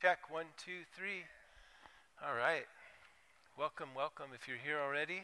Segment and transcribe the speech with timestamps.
[0.00, 1.24] Check one, two, three.
[2.24, 2.66] All right.
[3.58, 4.26] Welcome, welcome.
[4.32, 5.22] If you're here already,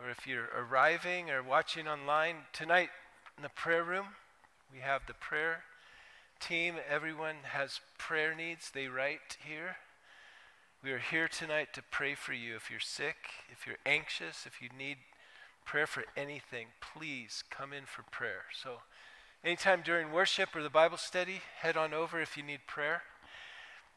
[0.00, 2.88] or if you're arriving or watching online, tonight
[3.36, 4.06] in the prayer room,
[4.72, 5.62] we have the prayer
[6.40, 6.74] team.
[6.90, 8.72] Everyone has prayer needs.
[8.72, 9.76] They write here.
[10.82, 12.56] We are here tonight to pray for you.
[12.56, 13.16] If you're sick,
[13.48, 14.96] if you're anxious, if you need
[15.64, 18.42] prayer for anything, please come in for prayer.
[18.60, 18.78] So,
[19.44, 23.02] anytime during worship or the Bible study, head on over if you need prayer.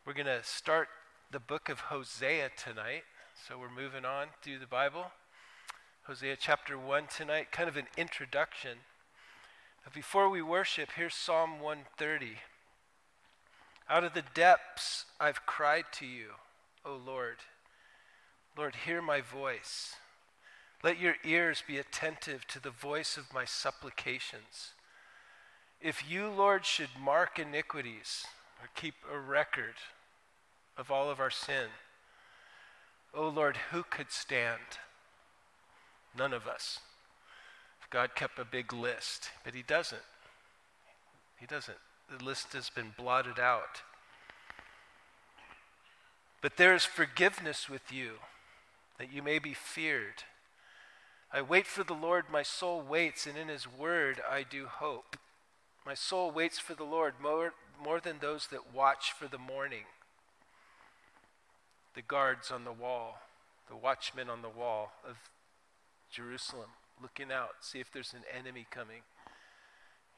[0.06, 0.90] We're going to start
[1.32, 3.06] the book of Hosea tonight.
[3.48, 5.06] So we're moving on through the Bible.
[6.04, 8.78] Hosea chapter 1 tonight, kind of an introduction.
[9.84, 12.34] But before we worship, here's Psalm 130.
[13.90, 16.34] Out of the depths I've cried to you,
[16.86, 17.38] O Lord.
[18.56, 19.96] Lord, hear my voice.
[20.84, 24.74] Let your ears be attentive to the voice of my supplications.
[25.82, 28.28] If you, Lord, should mark iniquities
[28.62, 29.76] or keep a record
[30.78, 31.68] of all of our sin.
[33.14, 34.80] Oh Lord, who could stand?
[36.18, 36.80] None of us.
[37.90, 40.02] God kept a big list, but He doesn't.
[41.40, 41.78] He doesn't.
[42.10, 43.82] The list has been blotted out.
[46.42, 48.14] But there is forgiveness with you,
[49.00, 50.24] that you may be feared.
[51.32, 55.18] I wait for the Lord, my soul waits, and in His word I do hope.
[55.86, 59.86] My soul waits for the Lord more, more than those that watch for the morning
[61.96, 63.20] the guards on the wall,
[63.70, 65.16] the watchmen on the wall of
[66.12, 66.70] Jerusalem,
[67.02, 69.02] looking out, see if there's an enemy coming.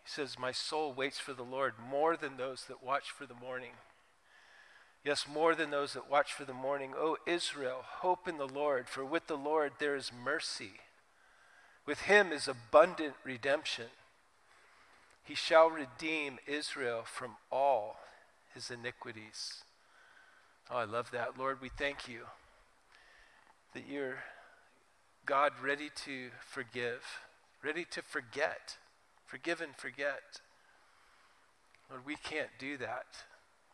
[0.04, 3.36] He says, My soul waits for the Lord more than those that watch for the
[3.36, 3.74] morning.
[5.06, 6.94] Yes, more than those that watch for the morning.
[6.98, 10.82] O Israel, hope in the Lord, for with the Lord there is mercy.
[11.86, 13.86] With him is abundant redemption.
[15.28, 17.98] He shall redeem Israel from all
[18.54, 19.64] his iniquities.
[20.72, 21.38] Oh, I love that.
[21.38, 22.22] Lord, we thank you
[23.74, 24.20] that you're
[25.26, 27.04] God ready to forgive,
[27.62, 28.78] ready to forget,
[29.26, 30.40] forgive and forget.
[31.90, 33.08] Lord, we can't do that,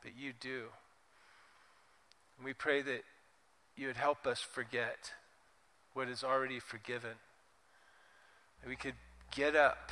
[0.02, 0.64] but you do.
[2.38, 3.04] And we pray that
[3.76, 5.12] you would help us forget
[5.94, 7.18] what is already forgiven.
[8.62, 8.96] That we could
[9.30, 9.92] get up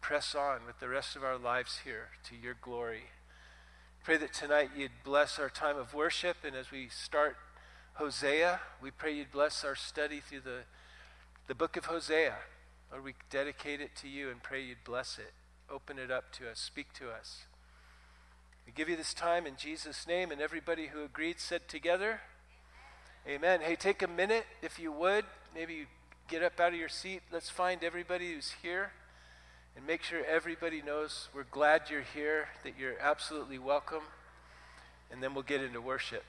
[0.00, 3.04] press on with the rest of our lives here to your glory.
[4.02, 7.36] Pray that tonight you'd bless our time of worship, and as we start
[7.94, 10.60] Hosea, we pray you'd bless our study through the,
[11.48, 12.34] the book of Hosea.
[12.90, 15.32] Lord, we dedicate it to you and pray you'd bless it.
[15.70, 17.42] Open it up to us, speak to us.
[18.66, 22.20] We give you this time in Jesus' name, and everybody who agreed said together,
[23.28, 23.60] Amen.
[23.60, 25.26] Hey, take a minute, if you would.
[25.54, 25.86] Maybe you
[26.26, 27.20] get up out of your seat.
[27.30, 28.92] Let's find everybody who's here
[29.76, 34.02] and make sure everybody knows we're glad you're here, that you're absolutely welcome,
[35.10, 36.24] and then we'll get into worship.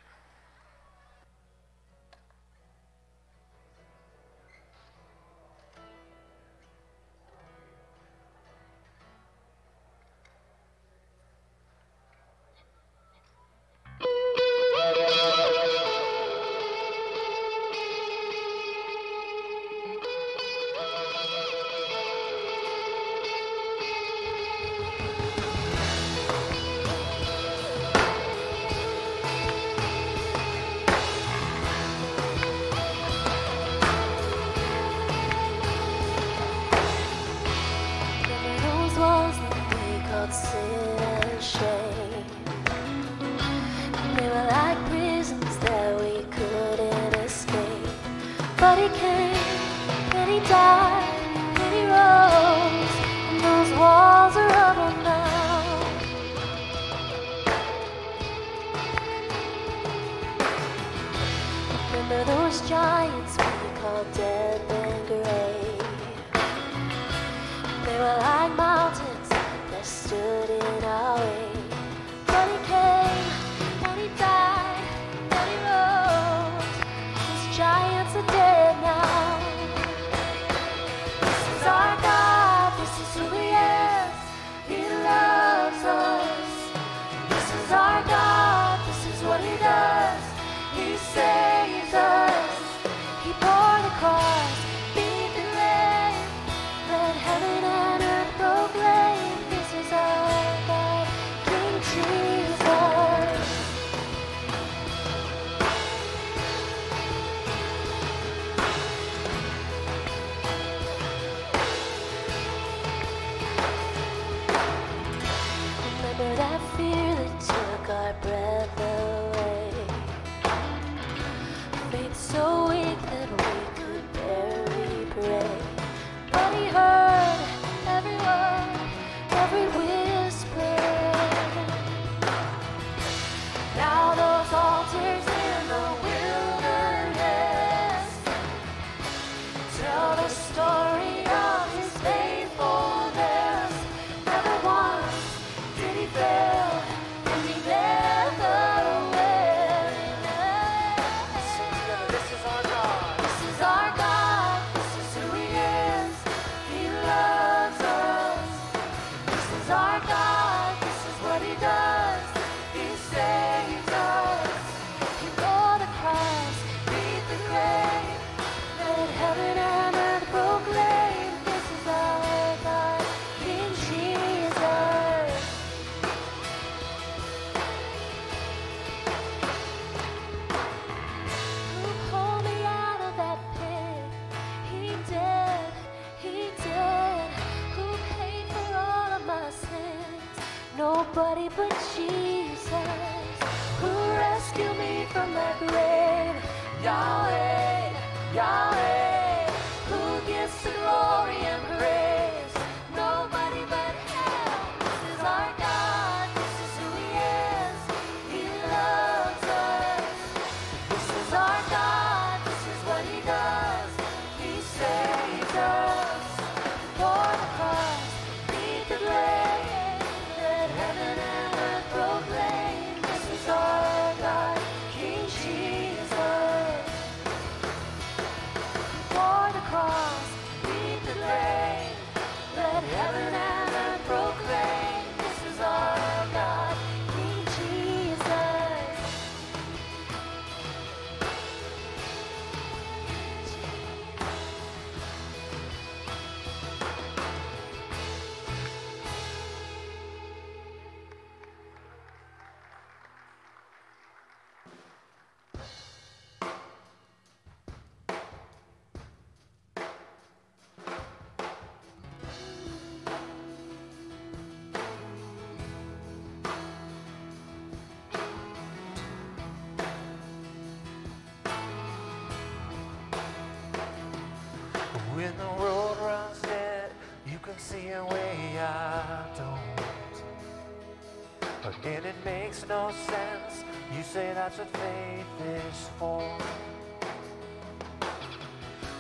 [282.72, 283.66] no sense.
[283.94, 286.24] You say that's what faith is for.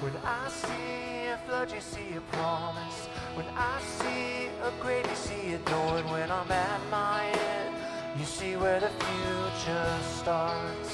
[0.03, 2.99] When I see a flood, you see a promise.
[3.37, 5.91] When I see a grave, you see a door.
[5.99, 7.21] And when I'm at my
[7.53, 7.73] end,
[8.19, 10.90] you see where the future starts.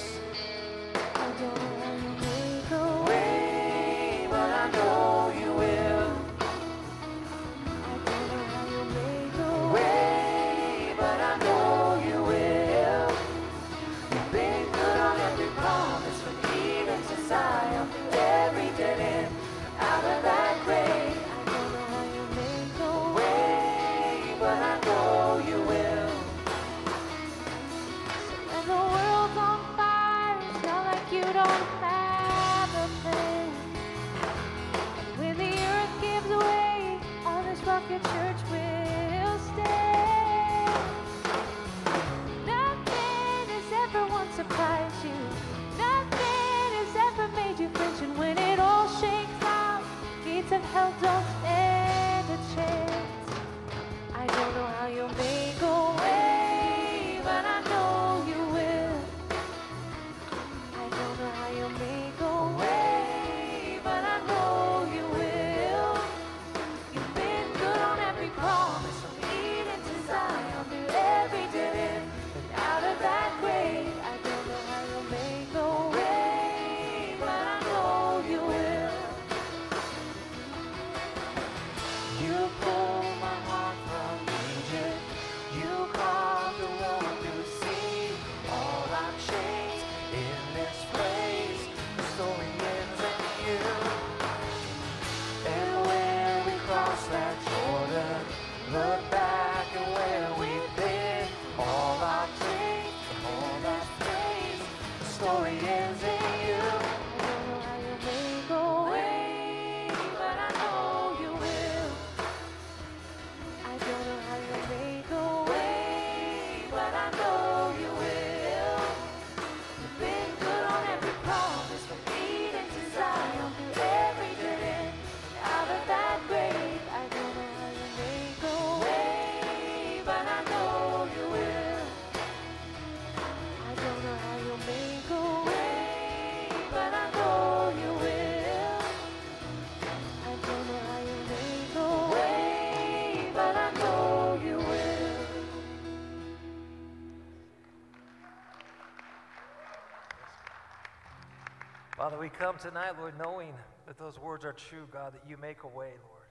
[152.38, 153.54] Come tonight, Lord, knowing
[153.88, 156.28] that those words are true, God, that you make a way, Lord.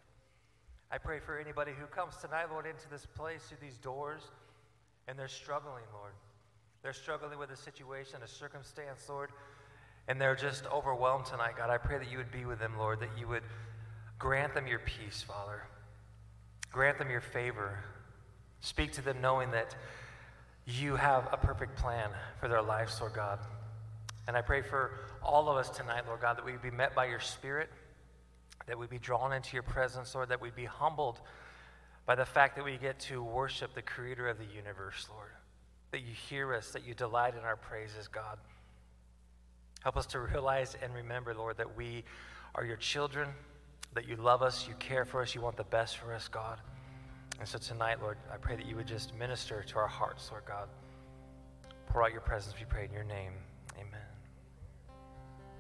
[0.91, 4.23] I pray for anybody who comes tonight, Lord, into this place, through these doors,
[5.09, 6.13] and they're struggling, Lord.
[6.83, 9.31] They're struggling with a situation, a circumstance, Lord,
[10.07, 11.71] and they're just overwhelmed tonight, God.
[11.71, 13.43] I pray that you would be with them, Lord, that you would
[14.19, 15.63] grant them your peace, Father.
[16.71, 17.81] Grant them your favor.
[18.61, 19.75] Speak to them knowing that
[20.67, 23.41] you have a perfect plan for their lives, Lord God.
[24.27, 27.07] And I pray for all of us tonight, Lord God, that we be met by
[27.07, 27.71] your Spirit,
[28.67, 31.21] that we be drawn into your presence, Lord, that we be humbled
[32.07, 35.31] by the fact that we get to worship the Creator of the universe, Lord.
[35.93, 38.39] That you hear us, that you delight in our praises, God.
[39.83, 42.03] Help us to realize and remember, Lord, that we
[42.57, 43.29] are your children,
[43.95, 46.59] that you love us, you care for us, you want the best for us, God.
[47.39, 50.45] And so tonight, Lord, I pray that you would just minister to our hearts, Lord
[50.47, 50.69] God.
[51.89, 53.33] Pour out your presence, we pray in your name.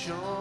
[0.00, 0.39] show.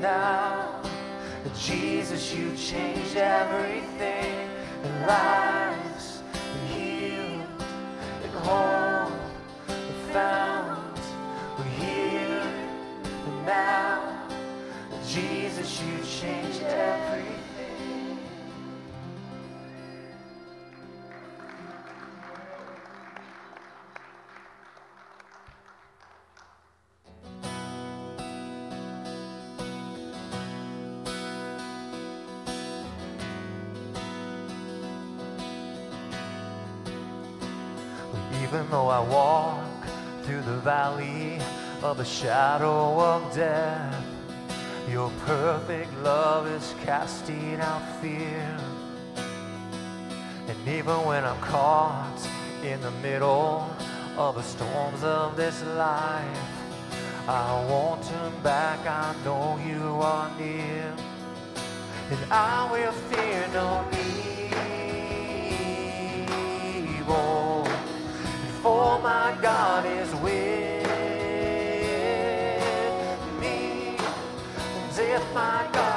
[0.00, 0.80] now.
[1.56, 4.48] Jesus, you changed everything.
[5.06, 7.62] Lives and healed
[8.22, 9.12] and whole
[9.68, 11.00] and found.
[11.58, 12.42] We're here
[13.26, 14.28] and now.
[15.06, 17.17] Jesus, you changed everything.
[41.88, 44.04] of the shadow of death.
[44.90, 48.58] Your perfect love is casting out fear.
[50.48, 52.20] And even when I'm caught
[52.62, 53.74] in the middle
[54.18, 56.38] of the storms of this life,
[57.26, 58.80] I won't turn back.
[58.86, 60.94] I know you are near.
[62.10, 63.86] And I will fear no
[66.84, 67.66] evil.
[68.62, 70.57] For my God is with
[75.34, 75.87] 发抖。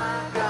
[0.00, 0.49] my God.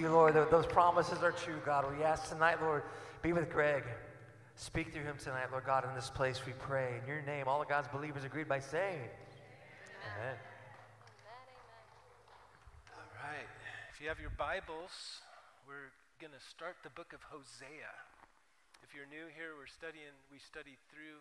[0.00, 0.34] You, Lord.
[0.34, 1.84] Th- Those promises are true, God.
[1.96, 2.82] We ask tonight, Lord,
[3.22, 3.84] be with Greg.
[4.56, 7.00] Speak through him tonight, Lord God, in this place we pray.
[7.00, 9.08] In your name, all of God's believers agreed by saying,
[10.04, 10.36] Amen.
[12.96, 13.48] All right.
[13.92, 15.20] If you have your Bibles,
[15.68, 17.92] we're going to start the book of Hosea.
[18.82, 21.20] If you're new here, we're studying, we study through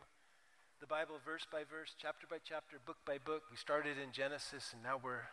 [0.80, 3.44] the Bible verse by verse, chapter by chapter, book by book.
[3.52, 5.28] We started in Genesis and now we're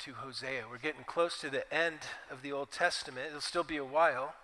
[0.00, 0.64] to Hosea.
[0.70, 1.98] We're getting close to the end
[2.30, 3.26] of the Old Testament.
[3.28, 4.34] It'll still be a while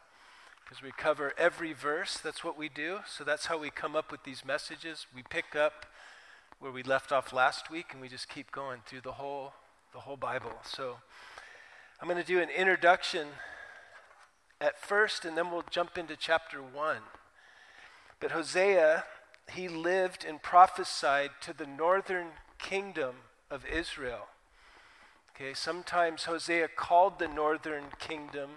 [0.63, 2.19] because we cover every verse.
[2.19, 2.99] That's what we do.
[3.09, 5.07] So that's how we come up with these messages.
[5.15, 5.87] We pick up
[6.59, 9.55] where we left off last week and we just keep going through the whole
[9.95, 10.53] the whole Bible.
[10.63, 10.99] So
[12.03, 13.29] I'm going to do an introduction
[14.61, 16.99] at first and then we'll jump into chapter 1.
[18.21, 19.05] But Hosea,
[19.53, 23.15] he lived and prophesied to the northern kingdom
[23.51, 24.27] of Israel.
[25.37, 28.53] Okay, sometimes Hosea called the northern kingdom,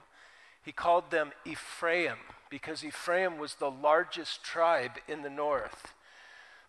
[0.63, 5.93] he called them Ephraim because Ephraim was the largest tribe in the north.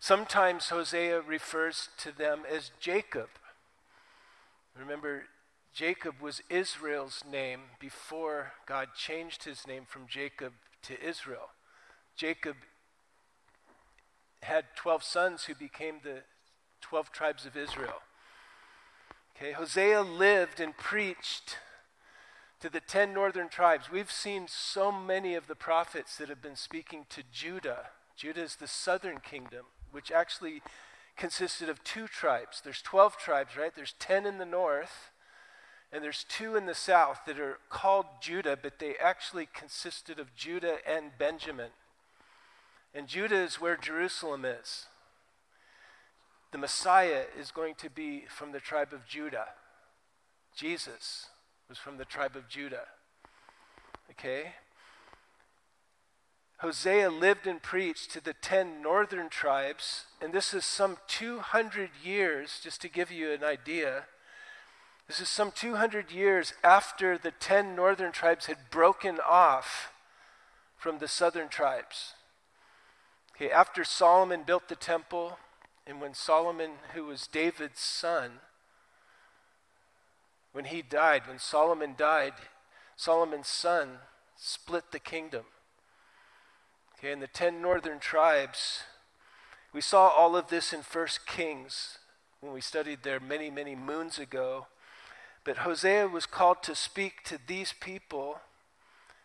[0.01, 3.29] Sometimes Hosea refers to them as Jacob.
[4.77, 5.23] Remember,
[5.73, 10.51] Jacob was Israel's name before God changed his name from Jacob
[10.83, 11.51] to Israel.
[12.17, 12.57] Jacob
[14.43, 16.23] had 12 sons who became the
[16.81, 18.01] 12 tribes of Israel.
[19.41, 21.57] Okay, Hosea lived and preached
[22.59, 23.89] to the 10 northern tribes.
[23.91, 27.87] We've seen so many of the prophets that have been speaking to Judah.
[28.15, 30.61] Judah is the southern kingdom, which actually
[31.17, 32.61] consisted of two tribes.
[32.63, 33.73] There's 12 tribes, right?
[33.75, 35.09] There's 10 in the north,
[35.91, 40.35] and there's two in the south that are called Judah, but they actually consisted of
[40.35, 41.71] Judah and Benjamin.
[42.93, 44.85] And Judah is where Jerusalem is.
[46.51, 49.47] The Messiah is going to be from the tribe of Judah.
[50.55, 51.27] Jesus
[51.69, 52.87] was from the tribe of Judah.
[54.11, 54.53] Okay?
[56.57, 62.59] Hosea lived and preached to the 10 northern tribes, and this is some 200 years,
[62.61, 64.03] just to give you an idea.
[65.07, 69.91] This is some 200 years after the 10 northern tribes had broken off
[70.77, 72.13] from the southern tribes.
[73.35, 75.39] Okay, after Solomon built the temple,
[75.87, 78.39] and when Solomon, who was David's son,
[80.53, 82.33] when he died, when Solomon died,
[82.95, 83.99] Solomon's son
[84.35, 85.45] split the kingdom.
[86.97, 88.83] Okay, and the ten northern tribes,
[89.73, 91.97] we saw all of this in First Kings
[92.41, 94.67] when we studied there many, many moons ago.
[95.43, 98.41] But Hosea was called to speak to these people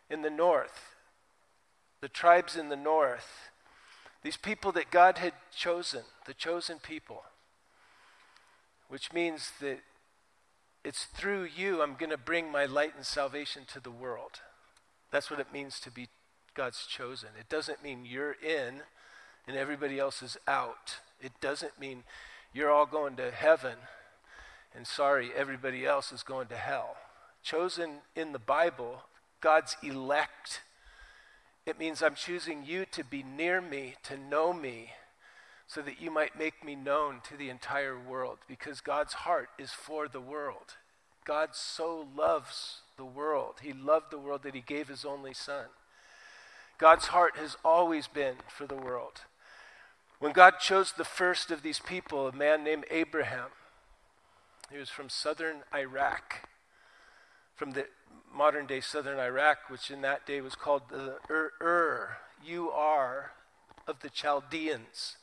[0.09, 0.95] in the north,
[2.01, 3.51] the tribes in the north,
[4.26, 7.22] these people that God had chosen, the chosen people,
[8.88, 9.78] which means that
[10.82, 14.40] it's through you I'm going to bring my light and salvation to the world.
[15.12, 16.08] That's what it means to be
[16.54, 17.28] God's chosen.
[17.38, 18.80] It doesn't mean you're in
[19.46, 20.96] and everybody else is out.
[21.20, 22.02] It doesn't mean
[22.52, 23.76] you're all going to heaven
[24.74, 26.96] and sorry, everybody else is going to hell.
[27.44, 29.02] Chosen in the Bible,
[29.40, 30.62] God's elect.
[31.66, 34.92] It means I'm choosing you to be near me, to know me,
[35.66, 39.72] so that you might make me known to the entire world, because God's heart is
[39.72, 40.76] for the world.
[41.24, 43.57] God so loves the world.
[43.62, 45.66] He loved the world that he gave his only son.
[46.79, 49.22] God's heart has always been for the world.
[50.20, 53.48] When God chose the first of these people, a man named Abraham,
[54.70, 56.48] he was from southern Iraq,
[57.57, 57.87] from the
[58.33, 63.33] modern day southern Iraq, which in that day was called the Ur, Ur U-R,
[63.88, 65.17] of the Chaldeans.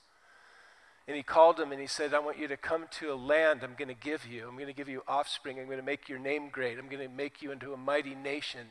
[1.08, 3.62] And he called him and he said, I want you to come to a land
[3.62, 4.48] I'm going to give you.
[4.48, 5.60] I'm going to give you offspring.
[5.60, 6.80] I'm going to make your name great.
[6.80, 8.68] I'm going to make you into a mighty nation.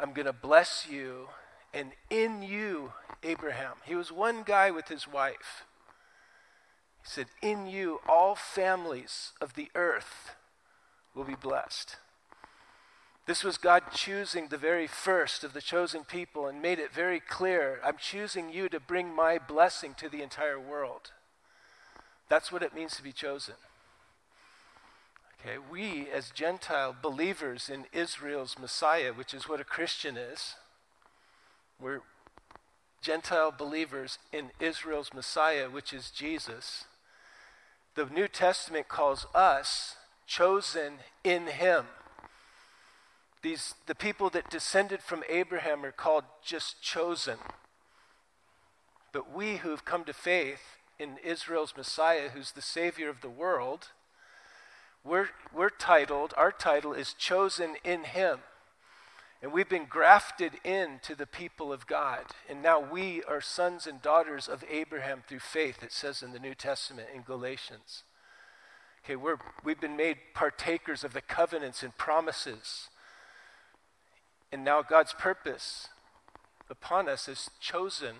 [0.00, 1.28] I'm going to bless you
[1.74, 2.92] and in you,
[3.22, 3.74] Abraham.
[3.84, 5.64] He was one guy with his wife.
[7.02, 10.34] He said, In you, all families of the earth
[11.14, 11.96] will be blessed.
[13.28, 17.20] This was God choosing the very first of the chosen people and made it very
[17.20, 21.12] clear I'm choosing you to bring my blessing to the entire world.
[22.30, 23.56] That's what it means to be chosen.
[25.38, 30.54] Okay, we as Gentile believers in Israel's Messiah, which is what a Christian is,
[31.78, 32.00] we're
[33.02, 36.84] Gentile believers in Israel's Messiah, which is Jesus.
[37.94, 41.84] The New Testament calls us chosen in him.
[43.42, 47.38] These, the people that descended from Abraham are called just chosen.
[49.12, 53.88] But we who've come to faith in Israel's Messiah, who's the Savior of the world,
[55.04, 58.40] we're, we're titled, our title is Chosen in Him.
[59.40, 62.24] And we've been grafted into the people of God.
[62.48, 66.40] And now we are sons and daughters of Abraham through faith, it says in the
[66.40, 68.02] New Testament in Galatians.
[69.04, 72.88] Okay, we're, we've been made partakers of the covenants and promises.
[74.50, 75.88] And now God's purpose
[76.70, 78.16] upon us is chosen,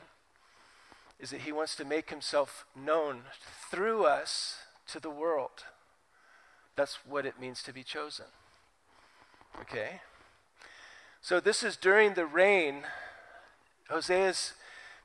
[1.18, 3.22] is that He wants to make Himself known
[3.70, 4.56] through us
[4.88, 5.64] to the world.
[6.76, 8.26] That's what it means to be chosen.
[9.60, 10.00] Okay?
[11.20, 12.82] So this is during the reign,
[13.90, 14.52] Hosea's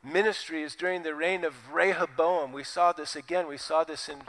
[0.03, 2.51] ministry is during the reign of Rehoboam.
[2.51, 4.19] We saw this again, we saw this in,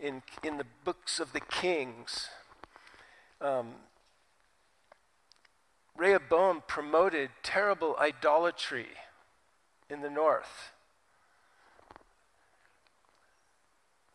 [0.00, 2.28] in, in the books of the Kings.
[3.40, 3.74] Um,
[5.96, 8.88] Rehoboam promoted terrible idolatry
[9.90, 10.72] in the north.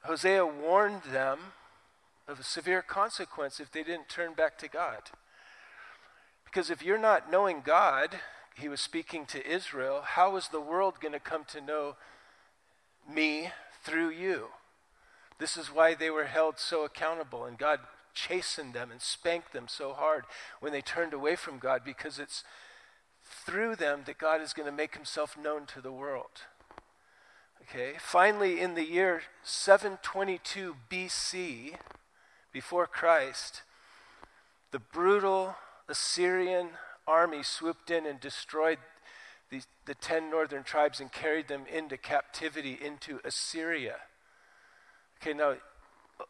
[0.04, 1.40] Hosea warned them
[2.28, 5.02] of a severe consequence if they didn't turn back to God.
[6.44, 8.18] Because if you're not knowing God,
[8.56, 11.96] he was speaking to Israel, how is the world going to come to know
[13.08, 13.52] me
[13.84, 14.48] through you?
[15.40, 17.80] This is why they were held so accountable, and God
[18.18, 20.26] chastened them and spanked them so hard
[20.60, 22.44] when they turned away from God, because it's
[23.24, 26.42] through them that God is going to make himself known to the world.
[27.62, 31.76] Okay, finally, in the year 722 BC,
[32.52, 33.62] before Christ,
[34.72, 35.56] the brutal
[35.90, 36.70] Assyrian
[37.06, 38.80] army swooped in and destroyed
[39.50, 43.98] the, the ten northern tribes and carried them into captivity into Assyria.
[45.22, 45.56] Okay, now,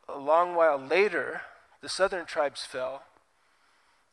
[0.09, 1.41] a long while later,
[1.81, 3.03] the southern tribes fell,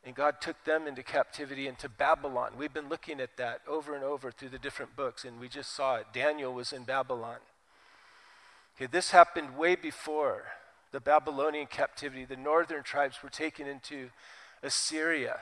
[0.05, 2.53] and God took them into captivity into Babylon.
[2.59, 5.75] We've been looking at that over and over through the different books, and we just
[5.75, 6.07] saw it.
[6.13, 7.39] Daniel was in Babylon.
[8.77, 10.45] Okay, this happened way before
[10.93, 14.11] the Babylonian captivity, the northern tribes were taken into
[14.63, 15.41] Assyria.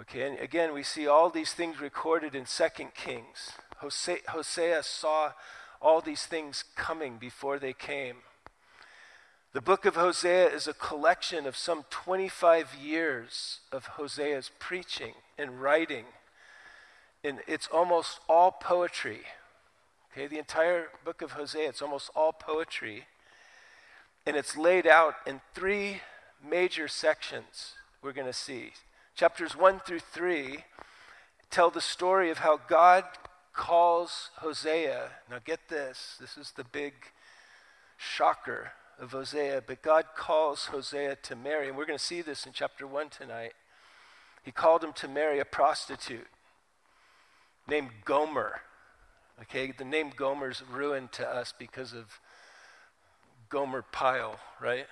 [0.00, 3.52] Okay, and again, we see all these things recorded in Second Kings.
[3.78, 5.32] Hosea, Hosea saw
[5.80, 8.16] all these things coming before they came.
[9.54, 15.62] The book of Hosea is a collection of some 25 years of Hosea's preaching and
[15.62, 16.06] writing.
[17.22, 19.20] And it's almost all poetry.
[20.10, 23.04] Okay, the entire book of Hosea, it's almost all poetry.
[24.26, 26.00] And it's laid out in three
[26.44, 28.72] major sections we're going to see.
[29.14, 30.64] Chapters 1 through 3
[31.52, 33.04] tell the story of how God
[33.52, 35.10] calls Hosea.
[35.30, 36.94] Now, get this this is the big
[37.96, 41.68] shocker of Hosea, but God calls Hosea to marry.
[41.68, 43.52] And we're going to see this in chapter 1 tonight.
[44.42, 46.26] He called him to marry a prostitute
[47.68, 48.60] named Gomer.
[49.42, 52.20] Okay, the name Gomer's ruined to us because of
[53.48, 54.86] Gomer Pyle, right?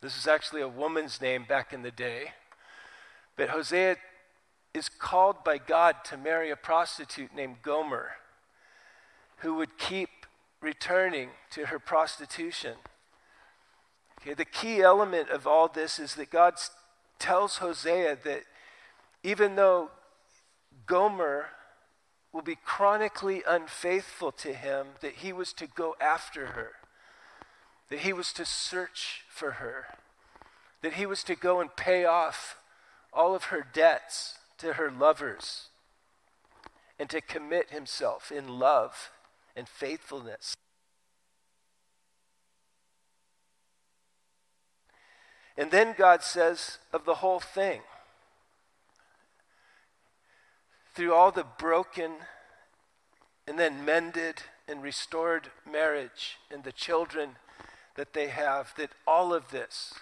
[0.00, 2.32] This is actually a woman's name back in the day.
[3.36, 3.96] But Hosea
[4.74, 8.10] is called by God to marry a prostitute named Gomer,
[9.38, 10.08] who would keep
[10.60, 12.74] returning to her prostitution.
[14.20, 16.54] Okay, the key element of all this is that God
[17.18, 18.42] tells Hosea that
[19.22, 19.90] even though
[20.86, 21.46] Gomer
[22.32, 26.72] will be chronically unfaithful to him, that he was to go after her
[27.88, 29.86] that he was to search for her,
[30.82, 32.56] that he was to go and pay off
[33.12, 35.68] all of her debts to her lovers,
[36.98, 39.10] and to commit himself in love
[39.56, 40.54] and faithfulness.
[45.58, 47.80] And then God says of the whole thing,
[50.94, 52.12] through all the broken
[53.46, 57.30] and then mended and restored marriage and the children
[57.96, 59.94] that they have, that all of this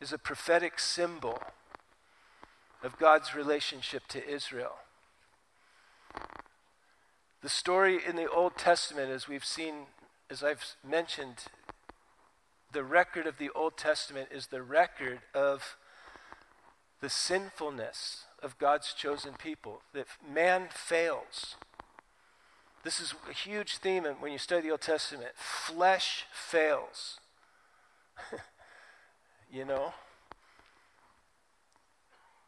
[0.00, 1.40] is a prophetic symbol
[2.82, 4.76] of God's relationship to Israel.
[7.42, 9.86] The story in the Old Testament, as we've seen,
[10.28, 11.44] as I've mentioned,
[12.74, 15.76] the record of the Old Testament is the record of
[17.00, 21.56] the sinfulness of God's chosen people, that man fails.
[22.82, 25.30] This is a huge theme when you study the Old Testament.
[25.36, 27.20] Flesh fails.
[29.52, 29.94] you know?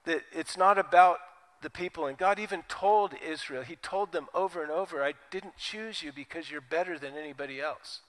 [0.05, 1.19] That it's not about
[1.63, 2.07] the people.
[2.07, 6.13] And God even told Israel, He told them over and over, I didn't choose you
[6.13, 8.01] because you're better than anybody else.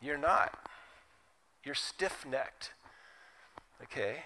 [0.00, 0.58] You're not.
[1.64, 2.72] You're stiff necked.
[3.82, 4.24] Okay?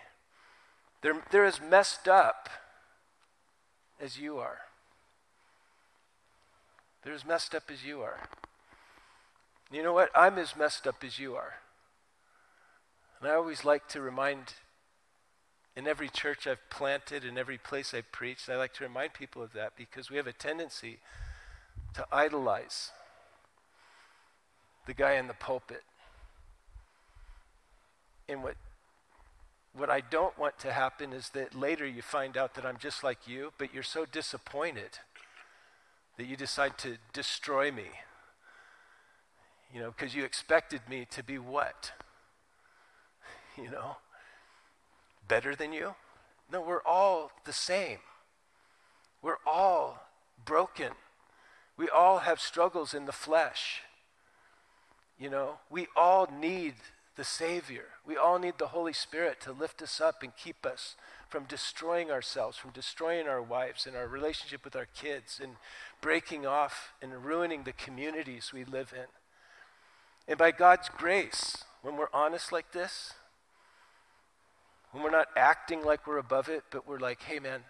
[1.03, 2.49] They're, they're as messed up
[4.01, 4.59] as you are.
[7.03, 8.21] They're as messed up as you are.
[9.71, 10.11] You know what?
[10.15, 11.55] I'm as messed up as you are.
[13.21, 14.55] And I always like to remind
[15.77, 19.43] in every church I've planted, in every place I've preached, I like to remind people
[19.43, 20.99] of that because we have a tendency
[21.95, 22.91] to idolize
[24.87, 25.83] the guy in the pulpit.
[28.29, 28.57] And what,
[29.73, 33.05] what I don't want to happen is that later you find out that I'm just
[33.05, 34.99] like you, but you're so disappointed
[36.17, 37.87] that you decide to destroy me.
[39.73, 41.93] You know, because you expected me to be what?
[43.57, 43.97] You know?
[45.29, 45.95] better than you?
[46.51, 47.99] No, we're all the same.
[49.23, 50.07] We're all
[50.45, 50.93] broken.
[51.77, 53.83] We all have struggles in the flesh.
[55.19, 56.75] You know, we all need
[57.17, 57.85] the Savior.
[58.07, 60.97] We all need the Holy Spirit to lift us up and keep us
[61.29, 65.57] from destroying ourselves, from destroying our wives and our relationship with our kids, and
[66.01, 69.07] breaking off and ruining the communities we live in.
[70.29, 73.15] And by God's grace, when we're honest like this,
[74.93, 77.61] when we're not acting like we're above it, but we're like, hey, man,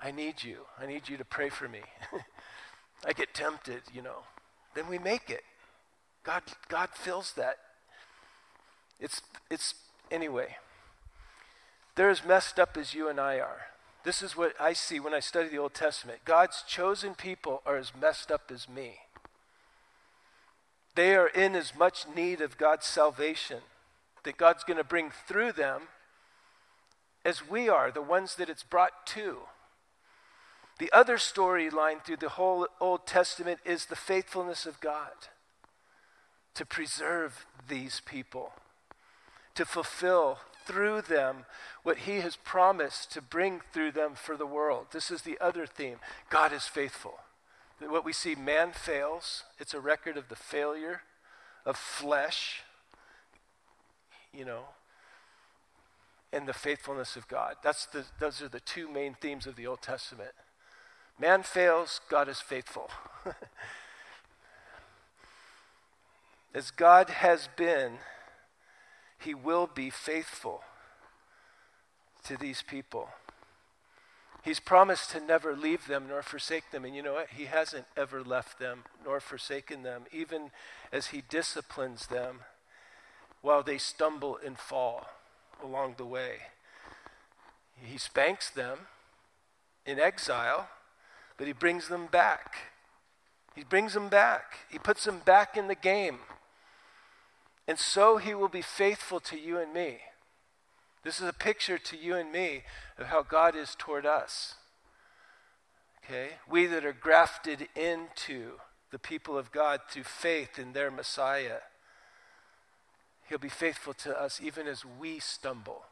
[0.00, 0.58] I need you.
[0.80, 1.80] I need you to pray for me.
[3.06, 4.24] I get tempted, you know.
[4.74, 5.42] Then we make it.
[6.22, 7.56] God, God fills that.
[8.98, 9.74] It's, it's,
[10.10, 10.56] anyway,
[11.94, 13.66] they're as messed up as you and I are.
[14.04, 16.20] This is what I see when I study the Old Testament.
[16.24, 18.98] God's chosen people are as messed up as me.
[20.94, 23.60] They are in as much need of God's salvation
[24.24, 25.82] that God's going to bring through them
[27.24, 29.38] as we are, the ones that it's brought to.
[30.78, 35.12] The other storyline through the whole Old Testament is the faithfulness of God
[36.54, 38.52] to preserve these people,
[39.56, 41.44] to fulfill through them
[41.82, 44.86] what He has promised to bring through them for the world.
[44.92, 45.98] This is the other theme
[46.30, 47.20] God is faithful.
[47.80, 51.02] What we see, man fails, it's a record of the failure
[51.66, 52.62] of flesh,
[54.32, 54.62] you know,
[56.32, 57.56] and the faithfulness of God.
[57.62, 60.32] That's the, those are the two main themes of the Old Testament.
[61.20, 62.90] Man fails, God is faithful.
[66.54, 67.98] As God has been,
[69.18, 70.62] He will be faithful
[72.24, 73.08] to these people.
[74.42, 76.84] He's promised to never leave them nor forsake them.
[76.84, 77.30] And you know what?
[77.36, 80.50] He hasn't ever left them nor forsaken them, even
[80.92, 82.40] as He disciplines them
[83.42, 85.08] while they stumble and fall
[85.62, 86.38] along the way.
[87.82, 88.78] He spanks them
[89.84, 90.68] in exile,
[91.36, 92.56] but he brings them back.
[93.54, 94.58] He brings them back.
[94.70, 96.18] He puts them back in the game.
[97.68, 99.98] And so he will be faithful to you and me.
[101.02, 102.62] This is a picture to you and me
[102.98, 104.54] of how God is toward us.
[106.04, 106.30] Okay?
[106.48, 108.52] We that are grafted into
[108.90, 111.58] the people of God through faith in their Messiah.
[113.28, 115.82] He'll be faithful to us even as we stumble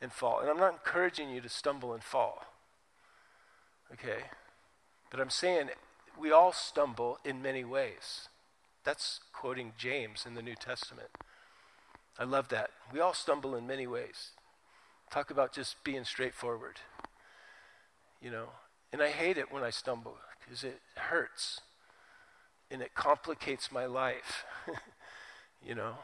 [0.00, 0.40] and fall.
[0.40, 2.44] And I'm not encouraging you to stumble and fall.
[3.92, 4.24] Okay?
[5.10, 5.70] But I'm saying
[6.18, 8.28] we all stumble in many ways.
[8.86, 11.08] That's quoting James in the New Testament.
[12.20, 12.70] I love that.
[12.92, 14.30] We all stumble in many ways.
[15.10, 16.76] Talk about just being straightforward.
[18.22, 18.46] You know,
[18.92, 21.60] and I hate it when I stumble because it hurts
[22.70, 24.44] and it complicates my life.
[25.66, 25.96] you know.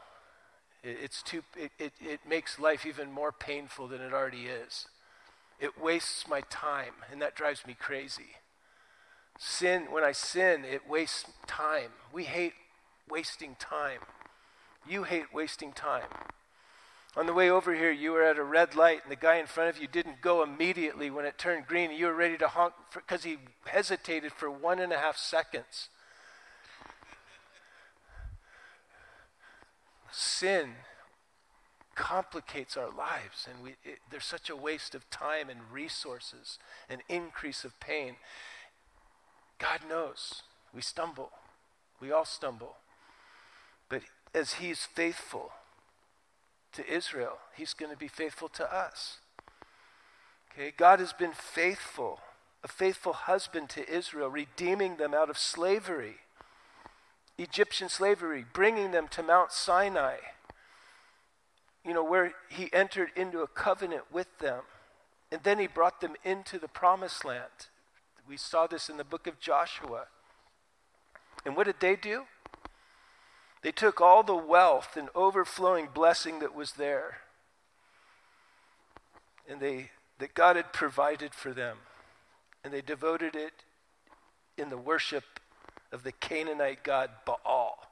[0.83, 4.87] It, it's too, it, it, it makes life even more painful than it already is.
[5.57, 8.35] It wastes my time, and that drives me crazy.
[9.39, 11.91] Sin, when I sin, it wastes time.
[12.11, 12.53] We hate
[13.09, 13.99] wasting time.
[14.87, 16.07] You hate wasting time.
[17.15, 19.45] On the way over here, you were at a red light, and the guy in
[19.45, 21.91] front of you didn't go immediately when it turned green.
[21.91, 25.89] and You were ready to honk because he hesitated for one and a half seconds.
[30.13, 30.75] sin
[31.95, 36.57] complicates our lives and we, it, there's such a waste of time and resources
[36.89, 38.15] and increase of pain
[39.59, 40.43] god knows.
[40.73, 41.31] We stumble.
[42.01, 42.75] We all stumble.
[44.33, 45.51] As He's faithful
[46.73, 49.19] to Israel, He's going to be faithful to us.
[50.51, 52.19] Okay, God has been faithful,
[52.63, 56.15] a faithful husband to Israel, redeeming them out of slavery,
[57.37, 60.17] Egyptian slavery, bringing them to Mount Sinai,
[61.85, 64.61] you know, where He entered into a covenant with them.
[65.31, 67.67] And then He brought them into the promised land.
[68.27, 70.05] We saw this in the book of Joshua.
[71.45, 72.23] And what did they do?
[73.63, 77.19] They took all the wealth and overflowing blessing that was there,
[79.47, 81.77] and they that God had provided for them,
[82.63, 83.63] and they devoted it
[84.57, 85.23] in the worship
[85.91, 87.87] of the Canaanite god Baal.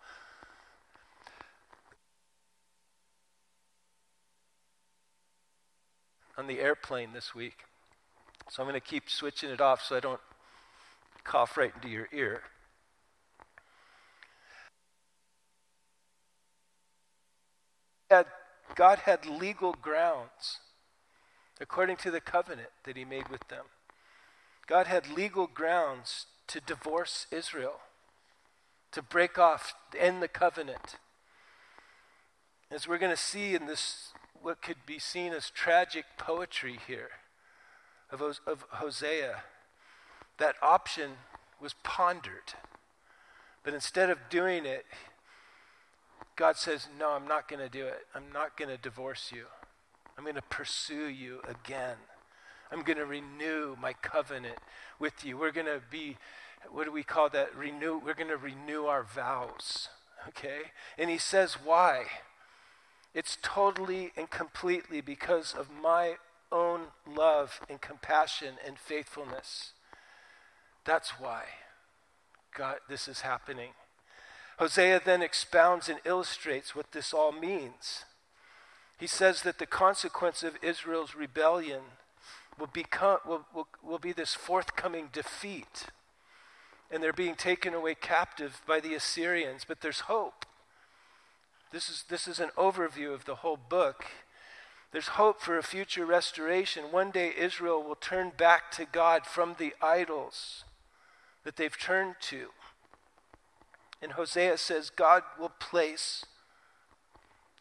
[6.37, 7.59] On the airplane this week.
[8.49, 10.19] So I'm going to keep switching it off so I don't
[11.23, 12.41] cough right into your ear.
[18.11, 18.25] Had,
[18.75, 20.59] God had legal grounds,
[21.59, 23.65] according to the covenant that he made with them.
[24.67, 27.79] God had legal grounds to divorce Israel,
[28.91, 30.97] to break off, end the covenant.
[32.69, 34.09] As we're going to see in this,
[34.41, 37.09] what could be seen as tragic poetry here
[38.11, 39.43] of, of Hosea,
[40.37, 41.11] that option
[41.61, 42.55] was pondered.
[43.63, 44.85] But instead of doing it,
[46.41, 48.07] God says, No, I'm not going to do it.
[48.15, 49.43] I'm not going to divorce you.
[50.17, 51.97] I'm going to pursue you again.
[52.71, 54.57] I'm going to renew my covenant
[54.97, 55.37] with you.
[55.37, 56.17] We're going to be,
[56.71, 57.55] what do we call that?
[57.55, 58.01] Renew.
[58.03, 59.89] We're going to renew our vows.
[60.29, 60.61] Okay?
[60.97, 62.05] And he says, Why?
[63.13, 66.15] It's totally and completely because of my
[66.51, 69.73] own love and compassion and faithfulness.
[70.85, 71.43] That's why
[72.57, 73.73] God, this is happening.
[74.59, 78.05] Hosea then expounds and illustrates what this all means.
[78.99, 81.81] He says that the consequence of Israel's rebellion
[82.59, 85.87] will, become, will, will, will be this forthcoming defeat.
[86.91, 90.45] And they're being taken away captive by the Assyrians, but there's hope.
[91.71, 94.05] This is, this is an overview of the whole book.
[94.91, 96.91] There's hope for a future restoration.
[96.91, 100.65] One day Israel will turn back to God from the idols
[101.43, 102.49] that they've turned to.
[104.01, 106.25] And Hosea says God will place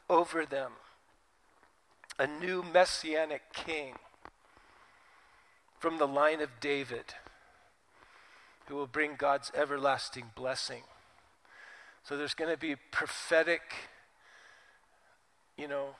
[0.08, 0.72] over them
[2.18, 3.94] a new messianic king
[5.78, 7.14] from the line of David
[8.66, 10.82] who will bring God's everlasting blessing.
[12.04, 13.62] So there's going to be prophetic,
[15.56, 15.96] you know,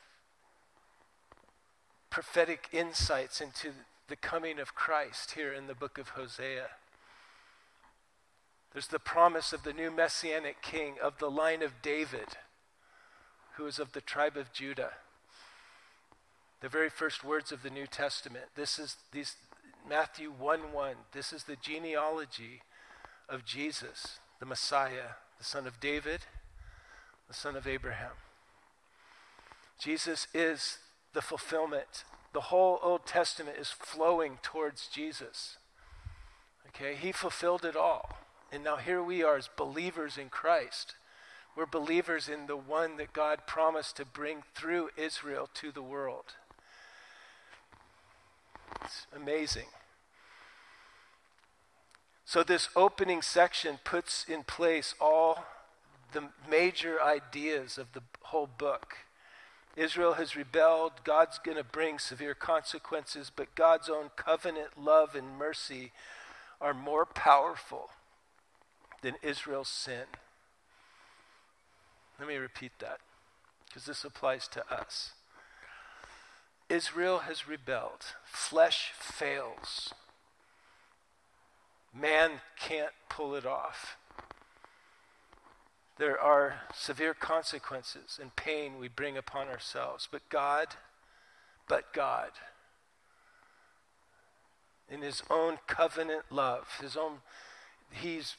[2.10, 3.70] prophetic insights into
[4.08, 6.68] the coming of Christ here in the book of Hosea.
[8.72, 12.36] There's the promise of the new messianic king of the line of David,
[13.56, 14.92] who is of the tribe of Judah.
[16.60, 18.46] The very first words of the New Testament.
[18.54, 19.36] This is these
[19.88, 20.94] Matthew 1 1.
[21.12, 22.62] This is the genealogy
[23.28, 26.20] of Jesus, the Messiah, the son of David,
[27.26, 28.12] the son of Abraham.
[29.78, 30.78] Jesus is
[31.12, 32.04] the fulfillment.
[32.32, 35.56] The whole Old Testament is flowing towards Jesus.
[36.68, 38.10] Okay, he fulfilled it all.
[38.52, 40.94] And now here we are as believers in Christ.
[41.56, 46.34] We're believers in the one that God promised to bring through Israel to the world.
[48.84, 49.66] It's amazing.
[52.24, 55.44] So, this opening section puts in place all
[56.12, 58.98] the major ideas of the whole book.
[59.76, 60.92] Israel has rebelled.
[61.04, 65.92] God's going to bring severe consequences, but God's own covenant love and mercy
[66.60, 67.90] are more powerful
[69.02, 70.04] than Israel's sin.
[72.18, 72.98] Let me repeat that
[73.66, 75.12] because this applies to us.
[76.68, 78.04] Israel has rebelled.
[78.24, 79.92] Flesh fails.
[81.92, 83.96] Man can't pull it off.
[85.98, 90.08] There are severe consequences and pain we bring upon ourselves.
[90.10, 90.68] But God,
[91.68, 92.30] but God,
[94.88, 97.18] in His own covenant love, His own,
[97.90, 98.36] He's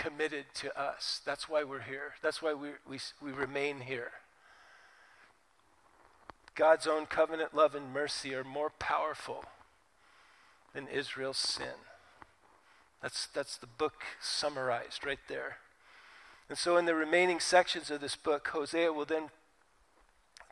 [0.00, 1.20] committed to us.
[1.26, 2.14] That's why we're here.
[2.22, 4.12] That's why we, we, we remain here.
[6.54, 9.44] God's own covenant love and mercy are more powerful
[10.72, 11.84] than Israel's sin.
[13.02, 15.58] That's, that's the book summarized right there.
[16.48, 19.28] And so, in the remaining sections of this book, Hosea will then,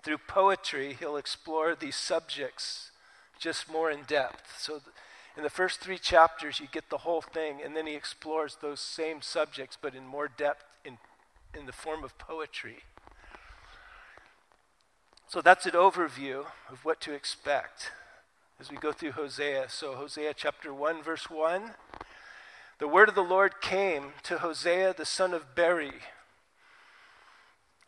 [0.05, 2.90] through poetry, he'll explore these subjects
[3.38, 4.61] just more in depth.
[4.61, 4.80] So,
[5.39, 8.80] In the first three chapters, you get the whole thing, and then he explores those
[8.80, 10.99] same subjects, but in more depth in,
[11.57, 12.78] in the form of poetry.
[15.28, 17.93] So that's an overview of what to expect
[18.59, 19.66] as we go through Hosea.
[19.68, 21.74] So, Hosea chapter 1, verse 1.
[22.80, 26.01] The word of the Lord came to Hosea the son of Beeri.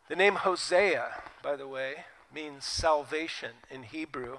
[0.08, 4.38] The name Hosea, by the way, means salvation in Hebrew.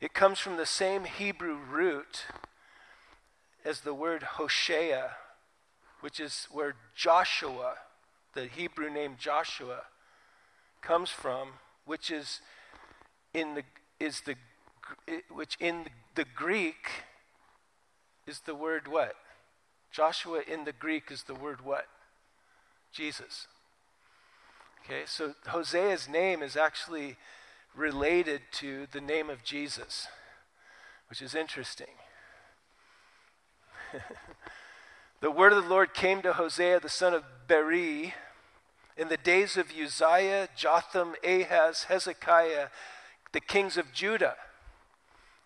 [0.00, 2.24] It comes from the same Hebrew root
[3.64, 5.10] as the word Hoshea,
[6.00, 7.74] which is where Joshua,
[8.34, 9.82] the Hebrew name Joshua,
[10.80, 11.48] comes from,
[11.84, 12.40] which is
[13.34, 13.62] in the
[13.98, 14.36] is the
[15.28, 17.04] which in the Greek
[18.26, 19.16] is the word what?
[19.92, 21.86] Joshua in the Greek is the word what?
[22.90, 23.46] Jesus.
[24.82, 27.18] Okay, so Hosea's name is actually
[27.76, 30.08] related to the name of Jesus,
[31.08, 31.94] which is interesting.
[35.20, 38.14] the word of the Lord came to Hosea the son of Beeri
[38.96, 42.68] in the days of Uzziah, Jotham, Ahaz, Hezekiah,
[43.32, 44.36] the kings of Judah.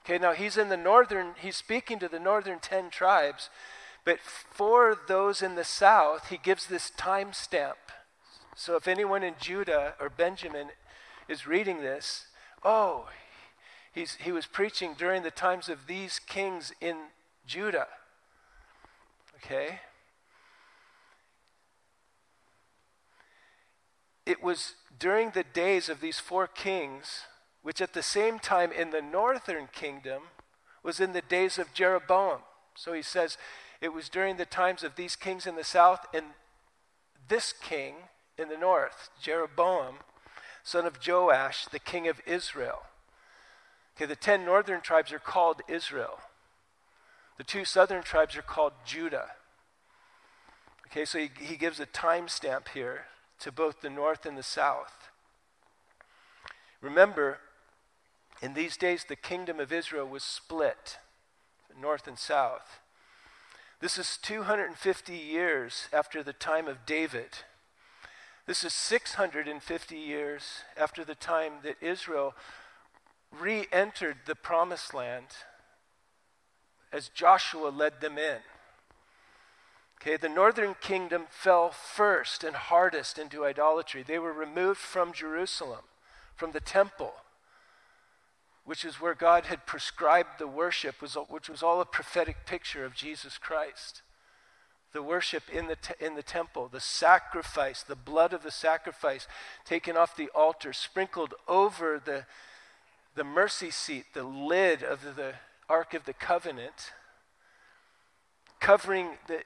[0.05, 3.49] Okay, now he's in the northern, he's speaking to the northern 10 tribes,
[4.05, 7.79] but for those in the south, he gives this time stamp.
[8.55, 10.69] So if anyone in Judah or Benjamin
[11.29, 12.27] is reading this,
[12.63, 13.09] oh,
[13.93, 16.97] he's, he was preaching during the times of these kings in
[17.47, 17.89] Judah.
[19.37, 19.81] Okay?
[24.27, 27.23] It was during the days of these four kings,
[27.63, 30.23] which at the same time in the northern kingdom
[30.83, 32.41] was in the days of Jeroboam.
[32.75, 33.39] So he says
[33.81, 36.27] it was during the times of these kings in the south and
[37.29, 37.95] this king
[38.37, 39.97] in the north, Jeroboam,
[40.65, 42.83] son of Joash, the king of Israel.
[43.97, 46.19] Okay, the ten northern tribes are called Israel.
[47.37, 49.33] The two southern tribes are called Judah.
[50.89, 53.07] Okay, so he, he gives a timestamp here
[53.41, 55.11] to both the north and the south.
[56.81, 57.39] Remember,
[58.41, 60.99] in these days, the kingdom of Israel was split,
[61.81, 62.81] north and south.
[63.81, 67.39] This is 250 years after the time of David.
[68.47, 70.43] This is 650 years
[70.77, 72.35] after the time that Israel
[73.33, 75.29] re entered the promised land
[76.93, 78.39] as Joshua led them in.
[80.01, 84.03] Okay, the northern kingdom fell first and hardest into idolatry.
[84.03, 85.85] They were removed from Jerusalem,
[86.37, 87.15] from the temple,
[88.67, 92.95] which is where God had prescribed the worship, which was all a prophetic picture of
[92.95, 94.03] Jesus Christ
[94.95, 99.27] the worship in the, te- in the temple, the sacrifice, the blood of the sacrifice
[99.67, 102.25] taken off the altar, sprinkled over the,
[103.17, 105.35] the mercy seat, the lid of the, the
[105.69, 106.93] Ark of the Covenant,
[108.61, 109.41] covering the,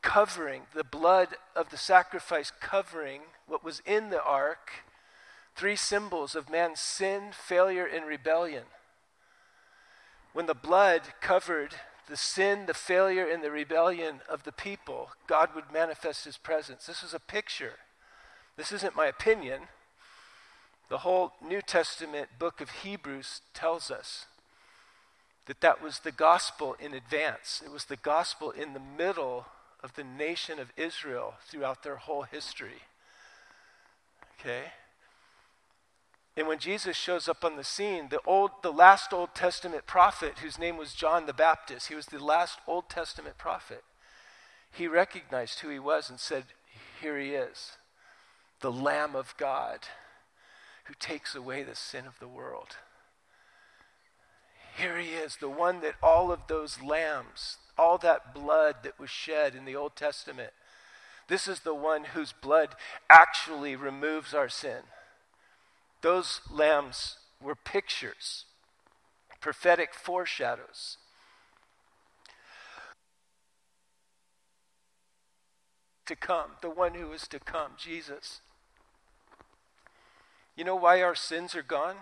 [0.00, 4.70] covering the blood of the sacrifice, covering what was in the ark,
[5.54, 8.64] three symbols of man's sin, failure, and rebellion.
[10.32, 11.74] When the blood covered
[12.08, 16.86] the sin, the failure, and the rebellion of the people, God would manifest his presence.
[16.86, 17.74] This is a picture.
[18.56, 19.62] This isn't my opinion.
[20.88, 24.26] The whole New Testament book of Hebrews tells us
[25.46, 27.62] that that was the gospel in advance.
[27.64, 29.46] It was the gospel in the middle
[29.82, 32.82] of the nation of Israel throughout their whole history.
[34.40, 34.72] Okay?
[36.38, 40.38] And when Jesus shows up on the scene, the old the last Old Testament prophet
[40.38, 43.82] whose name was John the Baptist, he was the last Old Testament prophet.
[44.70, 46.44] He recognized who he was and said,
[47.00, 47.76] "Here he is,
[48.60, 49.88] the Lamb of God
[50.84, 52.76] who takes away the sin of the world."
[54.76, 59.10] Here he is, the one that all of those lambs, all that blood that was
[59.10, 60.54] shed in the Old Testament,
[61.26, 62.76] this is the one whose blood
[63.10, 64.84] actually removes our sin.
[66.00, 68.44] Those lambs were pictures,
[69.40, 70.98] prophetic foreshadows.
[76.06, 78.40] To come, the one who is to come, Jesus.
[80.56, 81.96] You know why our sins are gone?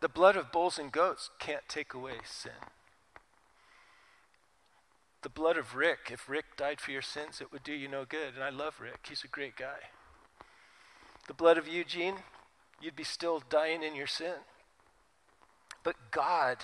[0.00, 2.52] The blood of bulls and goats can't take away sin.
[5.22, 8.04] The blood of Rick, if Rick died for your sins, it would do you no
[8.04, 8.34] good.
[8.34, 9.78] And I love Rick, he's a great guy
[11.28, 12.16] the blood of Eugene,
[12.80, 14.36] you'd be still dying in your sin.
[15.82, 16.58] But God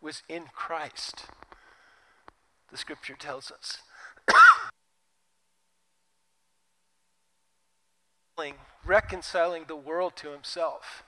[0.00, 1.26] was in Christ,
[2.70, 3.78] the scripture tells us.
[8.88, 11.04] reconciling the world to himself.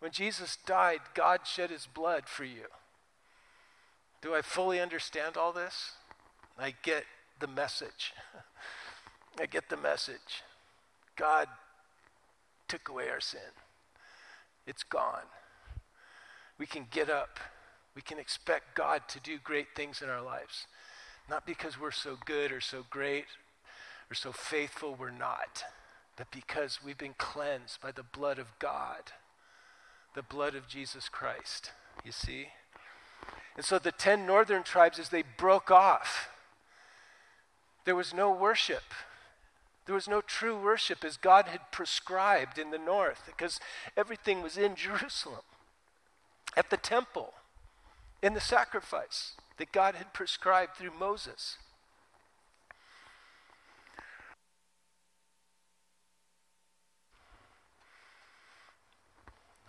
[0.00, 2.66] When Jesus died, God shed his blood for you.
[4.22, 5.92] Do I fully understand all this?
[6.58, 7.04] I get
[7.38, 8.12] the message.
[9.40, 10.42] I get the message.
[11.16, 11.48] God
[12.72, 13.52] took away our sin,
[14.66, 15.28] it's gone.
[16.58, 17.38] We can get up.
[17.94, 20.66] We can expect God to do great things in our lives.
[21.28, 23.26] Not because we're so good or so great
[24.10, 25.64] or so faithful, we're not,
[26.16, 29.12] but because we've been cleansed by the blood of God,
[30.14, 31.72] the blood of Jesus Christ.
[32.06, 32.46] You see?
[33.54, 36.30] And so the 10 northern tribes, as they broke off,
[37.84, 38.94] there was no worship.
[39.86, 43.58] There was no true worship as God had prescribed in the north because
[43.96, 45.42] everything was in Jerusalem,
[46.56, 47.34] at the temple,
[48.22, 51.56] in the sacrifice that God had prescribed through Moses.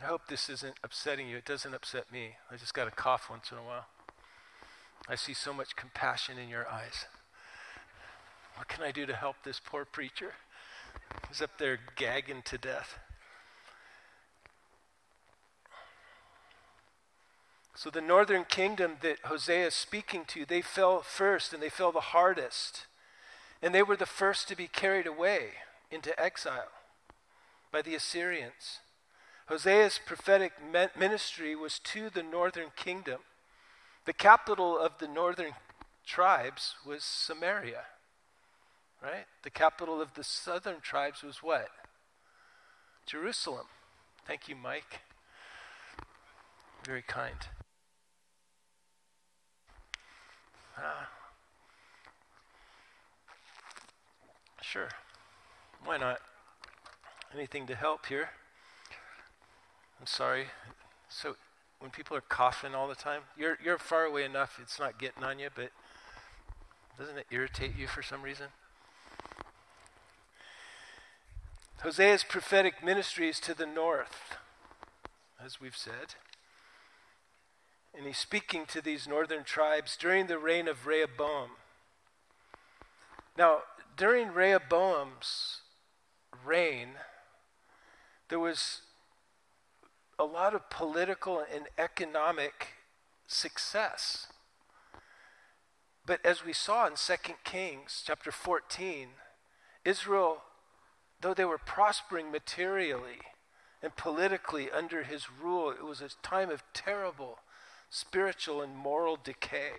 [0.04, 1.38] I hope this isn't upsetting you.
[1.38, 2.32] It doesn't upset me.
[2.52, 3.86] I just got to cough once in a while.
[5.08, 7.06] I see so much compassion in your eyes.
[8.56, 10.34] What can I do to help this poor preacher?
[11.28, 13.00] He's up there gagging to death.
[17.76, 21.92] So, the northern kingdom that Hosea is speaking to, they fell first and they fell
[21.92, 22.86] the hardest.
[23.62, 25.54] And they were the first to be carried away
[25.90, 26.70] into exile
[27.72, 28.80] by the Assyrians.
[29.48, 30.54] Hosea's prophetic
[30.98, 33.22] ministry was to the northern kingdom.
[34.06, 35.54] The capital of the northern
[36.06, 37.86] tribes was Samaria,
[39.04, 39.26] right?
[39.44, 41.68] The capital of the southern tribes was what?
[43.06, 43.68] Jerusalem.
[44.26, 45.02] Thank you, Mike.
[46.86, 47.36] Very kind.
[50.78, 51.10] Ah.
[54.62, 54.90] Sure.
[55.84, 56.20] Why not?
[57.34, 58.30] Anything to help here?
[60.00, 60.46] I'm sorry.
[61.10, 61.36] So
[61.80, 65.24] when people are coughing all the time, you're you're far away enough it's not getting
[65.24, 65.70] on you, but
[66.98, 68.48] doesn't it irritate you for some reason?
[71.84, 74.38] Hosea's prophetic ministry is to the north,
[75.44, 76.16] as we've said.
[77.94, 81.50] And he's speaking to these northern tribes during the reign of Rehoboam.
[83.38, 83.64] Now,
[83.98, 85.60] during Rehoboam's
[86.46, 86.92] reign,
[88.30, 88.84] there was
[90.18, 92.68] a lot of political and economic
[93.28, 94.28] success.
[96.06, 97.14] But as we saw in 2
[97.44, 99.10] Kings chapter 14,
[99.84, 100.44] Israel,
[101.24, 103.20] though they were prospering materially
[103.82, 107.40] and politically under his rule, it was a time of terrible
[107.90, 109.72] spiritual and moral decay.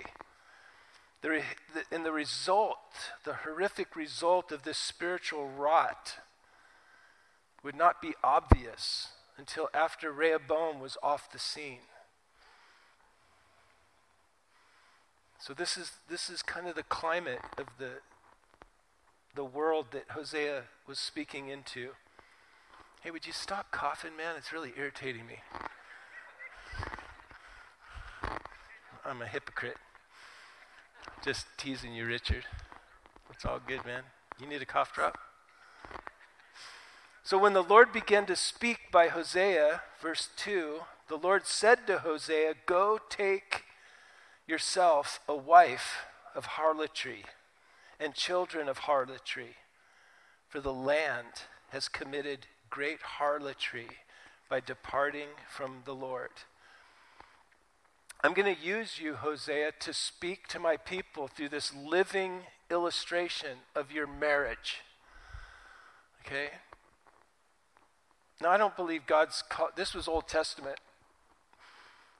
[1.22, 1.42] The,
[1.92, 2.78] and the result,
[3.24, 6.14] the horrific result of this spiritual rot,
[7.62, 11.80] would not be obvious until after Rehoboam was off the scene.
[15.38, 18.00] So this is this is kind of the climate of the
[19.34, 21.90] the world that Hosea was speaking into.
[23.02, 24.34] Hey, would you stop coughing, man?
[24.38, 25.38] It's really irritating me.
[29.04, 29.76] I'm a hypocrite.
[31.24, 32.44] Just teasing you, Richard.
[33.30, 34.02] It's all good, man.
[34.40, 35.18] You need a cough drop?
[37.22, 41.98] So when the Lord began to speak by Hosea, verse 2, the Lord said to
[41.98, 43.64] Hosea, Go take
[44.46, 47.24] yourself a wife of harlotry
[47.98, 49.56] and children of harlotry,
[50.48, 53.88] for the land has committed great harlotry
[54.48, 56.30] by departing from the Lord.
[58.22, 63.58] I'm going to use you, Hosea, to speak to my people through this living illustration
[63.74, 64.80] of your marriage.
[66.24, 66.48] Okay?
[68.40, 70.78] Now, I don't believe God's, call, this was Old Testament.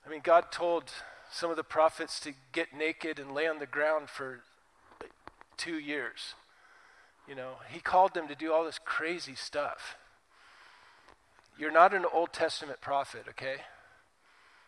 [0.06, 0.90] I mean, God told
[1.30, 4.40] some of the prophets to get naked and lay on the ground for
[5.56, 6.34] two years.
[7.28, 9.96] You know, He called them to do all this crazy stuff.
[11.58, 13.56] You're not an Old Testament prophet, okay?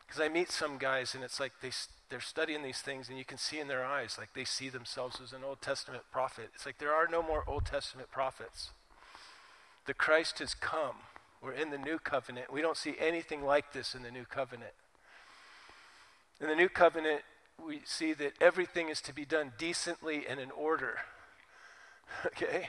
[0.06, 1.72] Because I meet some guys and it's like they,
[2.10, 5.20] they're studying these things and you can see in their eyes like they see themselves
[5.20, 6.50] as an Old Testament prophet.
[6.54, 8.70] It's like there are no more Old Testament prophets.
[9.86, 10.96] The Christ has come.
[11.42, 12.52] We're in the new covenant.
[12.52, 14.72] We don't see anything like this in the new covenant.
[16.40, 17.22] In the new covenant,
[17.64, 20.98] we see that everything is to be done decently and in order.
[22.24, 22.68] Okay?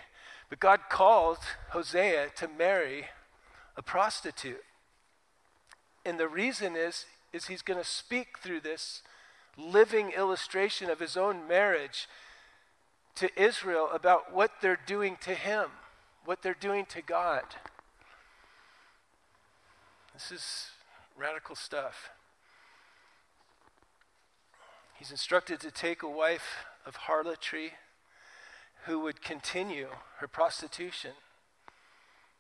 [0.49, 1.38] But God called
[1.69, 3.05] Hosea to marry
[3.75, 4.63] a prostitute.
[6.03, 9.03] And the reason is is he's going to speak through this
[9.55, 12.07] living illustration of his own marriage
[13.15, 15.69] to Israel about what they're doing to him,
[16.25, 17.43] what they're doing to God.
[20.13, 20.71] This is
[21.17, 22.11] Radical stuff.
[24.98, 27.74] He's instructed to take a wife of harlotry
[28.86, 31.12] who would continue her prostitution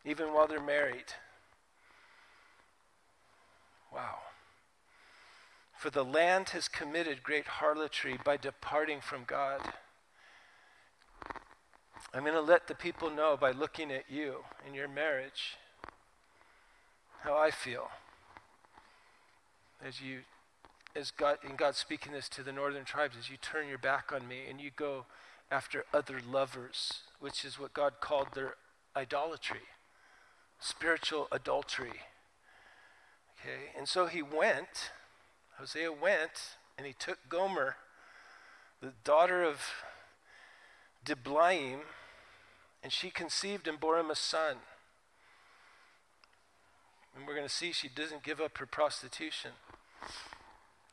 [0.03, 1.13] even while they're married.
[3.93, 4.19] Wow.
[5.77, 9.61] For the land has committed great harlotry by departing from God.
[12.13, 14.37] I'm going to let the people know by looking at you
[14.67, 15.57] in your marriage
[17.21, 17.89] how I feel
[19.85, 20.21] as you
[20.97, 24.11] as God in God speaking this to the northern tribes as you turn your back
[24.11, 25.05] on me and you go
[25.51, 28.55] after other lovers, which is what God called their
[28.95, 29.61] idolatry,
[30.59, 32.01] spiritual adultery.
[33.39, 34.91] Okay, and so he went,
[35.57, 37.75] Hosea went, and he took Gomer,
[38.81, 39.61] the daughter of
[41.05, 41.81] Diblaim,
[42.83, 44.57] and she conceived and bore him a son.
[47.15, 49.51] And we're going to see she doesn't give up her prostitution.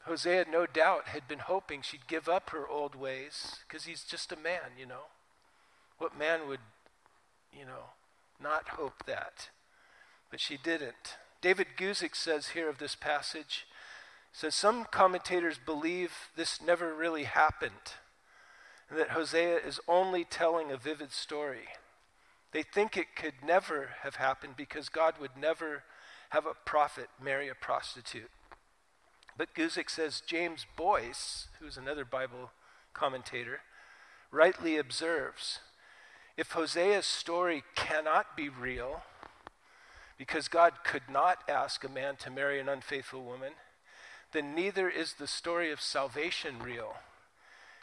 [0.07, 4.32] Hosea, no doubt, had been hoping she'd give up her old ways because he's just
[4.32, 5.07] a man, you know.
[5.98, 6.61] What man would,
[7.52, 7.90] you know,
[8.42, 9.48] not hope that?
[10.30, 11.16] But she didn't.
[11.40, 13.66] David Guzik says here of this passage,
[14.32, 17.94] says some commentators believe this never really happened,
[18.90, 21.68] and that Hosea is only telling a vivid story.
[22.52, 25.82] They think it could never have happened because God would never
[26.30, 28.30] have a prophet marry a prostitute.
[29.37, 32.51] But Guzik says James Boice, who's another Bible
[32.93, 33.61] commentator,
[34.30, 35.61] rightly observes
[36.37, 39.03] if Hosea's story cannot be real,
[40.18, 43.53] because God could not ask a man to marry an unfaithful woman,
[44.32, 46.95] then neither is the story of salvation real,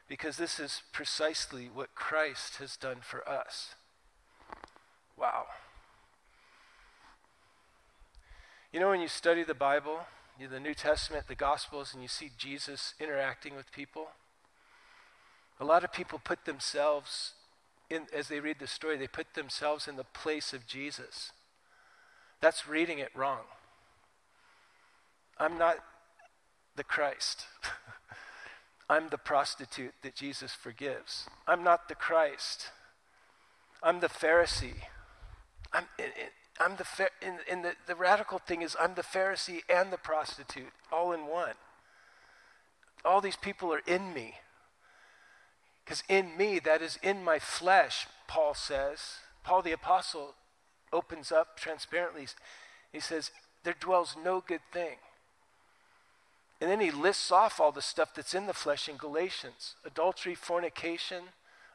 [0.07, 3.75] because this is precisely what Christ has done for us.
[5.17, 5.45] Wow.
[8.73, 10.01] You know, when you study the Bible,
[10.39, 14.07] the New Testament, the Gospels, and you see Jesus interacting with people,
[15.59, 17.33] a lot of people put themselves
[17.89, 21.31] in, as they read the story, they put themselves in the place of Jesus.
[22.39, 23.43] That's reading it wrong.
[25.37, 25.77] I'm not
[26.75, 27.45] the Christ.
[28.89, 31.27] I'm the prostitute that Jesus forgives.
[31.47, 32.71] I'm not the Christ.
[33.83, 34.83] I'm the Pharisee.
[35.73, 35.85] I'm,
[36.61, 36.85] I'm the,
[37.21, 41.25] in, in the, the radical thing is I'm the Pharisee and the prostitute all in
[41.25, 41.55] one.
[43.03, 44.35] All these people are in me.
[45.83, 49.15] Because in me, that is in my flesh, Paul says.
[49.43, 50.35] Paul the Apostle
[50.93, 52.27] opens up transparently.
[52.93, 53.31] He says,
[53.63, 54.97] There dwells no good thing.
[56.61, 60.35] And then he lists off all the stuff that's in the flesh in Galatians adultery,
[60.35, 61.23] fornication,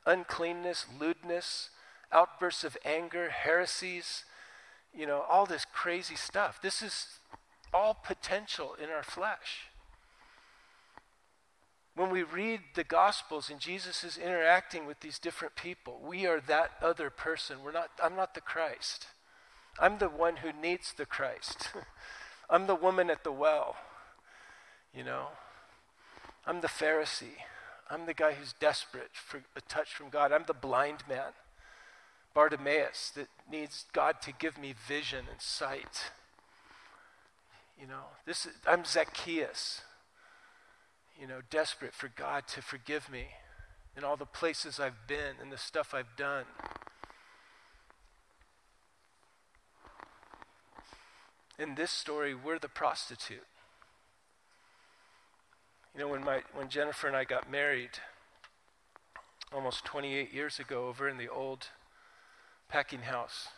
[0.06, 1.70] uncleanness, lewdness,
[2.12, 4.24] outbursts of anger, heresies,
[4.96, 6.60] you know, all this crazy stuff.
[6.62, 7.06] This is
[7.72, 9.68] all potential in our flesh.
[11.94, 16.40] When we read the Gospels and Jesus is interacting with these different people, we are
[16.40, 17.58] that other person.
[17.64, 19.06] We're not, I'm not the Christ.
[19.78, 21.70] I'm the one who needs the Christ.
[22.50, 23.76] I'm the woman at the well,
[24.94, 25.28] you know.
[26.46, 27.42] I'm the Pharisee.
[27.90, 30.32] I'm the guy who's desperate for a touch from God.
[30.32, 31.32] I'm the blind man.
[32.36, 36.10] Bartimaeus that needs God to give me vision and sight.
[37.80, 39.80] You know, this is, I'm Zacchaeus,
[41.18, 43.28] you know, desperate for God to forgive me
[43.96, 46.44] in all the places I've been and the stuff I've done.
[51.58, 53.46] In this story, we're the prostitute.
[55.94, 57.98] You know, when, my, when Jennifer and I got married
[59.50, 61.68] almost 28 years ago over in the old
[62.68, 63.48] packing house.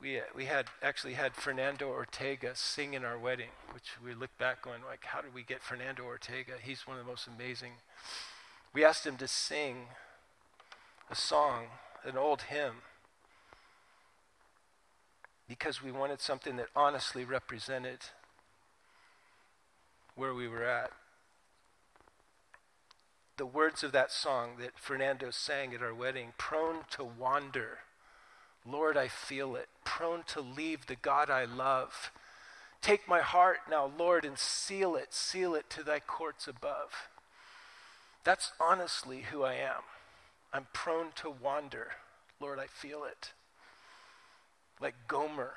[0.00, 4.36] We, uh, we had actually had Fernando Ortega sing in our wedding, which we look
[4.38, 6.54] back on like, how did we get Fernando Ortega?
[6.60, 7.72] He's one of the most amazing.
[8.74, 9.86] We asked him to sing
[11.10, 11.66] a song,
[12.04, 12.76] an old hymn,
[15.46, 17.98] because we wanted something that honestly represented
[20.14, 20.90] where we were at
[23.36, 27.78] the words of that song that Fernando sang at our wedding prone to wander.
[28.64, 29.68] Lord, I feel it.
[29.84, 32.12] Prone to leave the God I love.
[32.80, 37.08] Take my heart now, Lord, and seal it, seal it to thy courts above.
[38.24, 39.82] That's honestly who I am.
[40.52, 41.88] I'm prone to wander.
[42.40, 43.32] Lord, I feel it.
[44.80, 45.54] Like Gomer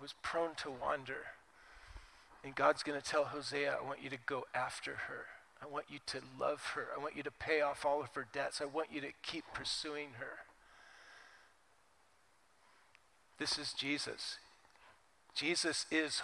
[0.00, 1.26] was prone to wander.
[2.42, 5.26] And God's going to tell Hosea, I want you to go after her.
[5.64, 6.88] I want you to love her.
[6.94, 8.60] I want you to pay off all of her debts.
[8.60, 10.40] I want you to keep pursuing her.
[13.38, 14.38] This is Jesus.
[15.34, 16.20] Jesus is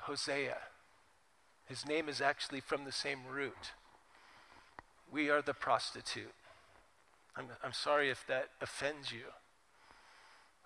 [0.00, 0.56] Hosea.
[1.66, 3.72] His name is actually from the same root.
[5.10, 6.34] We are the prostitute.
[7.36, 9.26] I'm, I'm sorry if that offends you.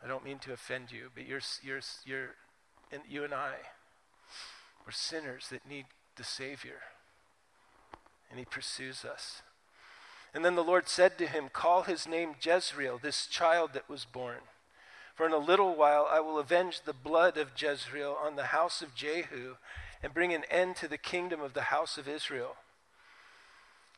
[0.03, 2.35] I don't mean to offend you, but you're, you're, you're,
[2.91, 3.55] and you and I,
[4.87, 5.87] we're sinners that need
[6.19, 6.81] the Savior.
[8.29, 9.41] And He pursues us.
[10.35, 14.05] And then the Lord said to him, Call his name Jezreel, this child that was
[14.05, 14.41] born.
[15.15, 18.83] For in a little while I will avenge the blood of Jezreel on the house
[18.83, 19.57] of Jehu
[20.03, 22.57] and bring an end to the kingdom of the house of Israel.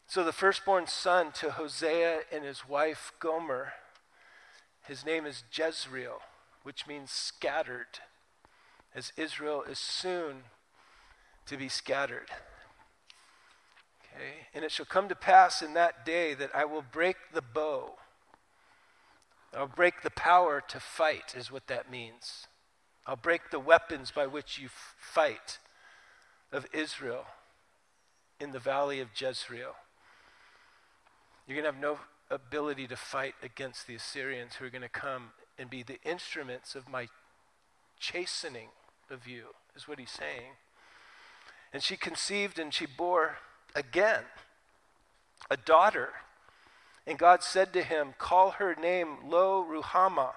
[0.07, 3.75] So the firstborn son to Hosea and his wife Gomer,
[4.87, 6.21] his name is Jezreel,
[6.63, 8.01] which means scattered,
[8.95, 10.45] as Israel is soon
[11.51, 12.31] to be scattered.
[14.03, 14.47] Okay?
[14.55, 17.97] And it shall come to pass in that day that I will break the bow.
[19.55, 22.47] I'll break the power to fight, is what that means.
[23.05, 25.59] I'll break the weapons by which you fight
[26.53, 27.27] of Israel
[28.39, 29.75] in the valley of Jezreel.
[31.47, 31.99] You're going to have no
[32.31, 36.77] ability to fight against the Assyrians who are going to come and be the instruments
[36.77, 37.09] of my
[37.99, 38.69] chastening
[39.11, 40.53] of you, is what he's saying.
[41.73, 43.39] And she conceived and she bore
[43.75, 44.25] again
[45.51, 46.11] a daughter.
[47.07, 50.35] And God said to him, Call her name Lo Ruhamah,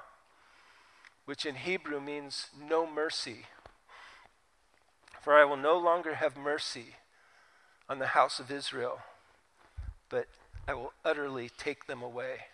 [1.25, 3.45] which in Hebrew means no mercy.
[5.21, 6.95] For I will no longer have mercy
[7.89, 8.99] on the house of Israel,
[10.09, 10.27] but
[10.67, 12.45] I will utterly take them away.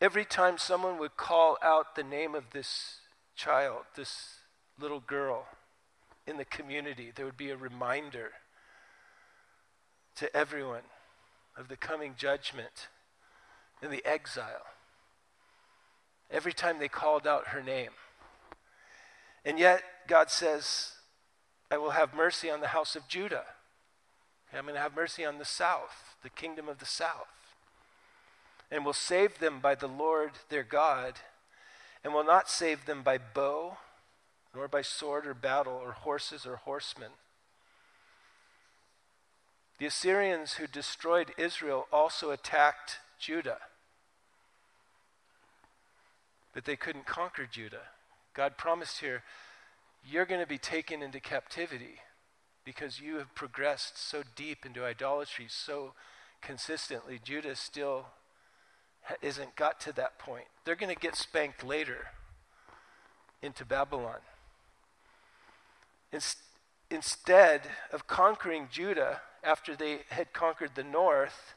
[0.00, 2.96] Every time someone would call out the name of this
[3.34, 4.36] child, this
[4.78, 5.46] little girl
[6.26, 8.32] in the community, there would be a reminder
[10.16, 10.82] to everyone
[11.56, 12.88] of the coming judgment
[13.82, 14.66] and the exile.
[16.30, 17.90] Every time they called out her name.
[19.44, 20.92] And yet, God says,
[21.70, 23.44] I will have mercy on the house of Judah.
[24.52, 27.54] I'm going to have mercy on the south, the kingdom of the south,
[28.70, 31.14] and will save them by the Lord their God,
[32.02, 33.76] and will not save them by bow,
[34.56, 37.10] nor by sword or battle, or horses or horsemen.
[39.78, 43.58] The Assyrians who destroyed Israel also attacked Judah,
[46.54, 47.88] but they couldn't conquer Judah.
[48.32, 49.22] God promised here,
[50.08, 52.00] you're going to be taken into captivity
[52.64, 55.92] because you have progressed so deep into idolatry so
[56.40, 57.20] consistently.
[57.22, 58.06] Judah still
[59.20, 60.46] isn't got to that point.
[60.64, 62.08] They're going to get spanked later
[63.42, 64.18] into Babylon.
[66.90, 71.54] Instead of conquering Judah after they had conquered the north,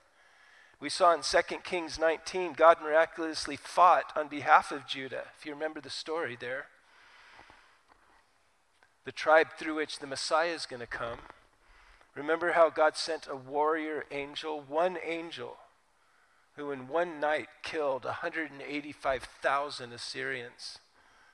[0.80, 5.54] we saw in 2 Kings 19, God miraculously fought on behalf of Judah, if you
[5.54, 6.68] remember the story there
[9.10, 11.18] the tribe through which the Messiah is going to come.
[12.14, 15.58] Remember how God sent a warrior angel, one angel,
[16.56, 20.78] who in one night killed 185,000 Assyrians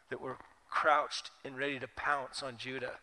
[0.10, 0.38] that were
[0.76, 3.00] crouched and ready to pounce on Judah.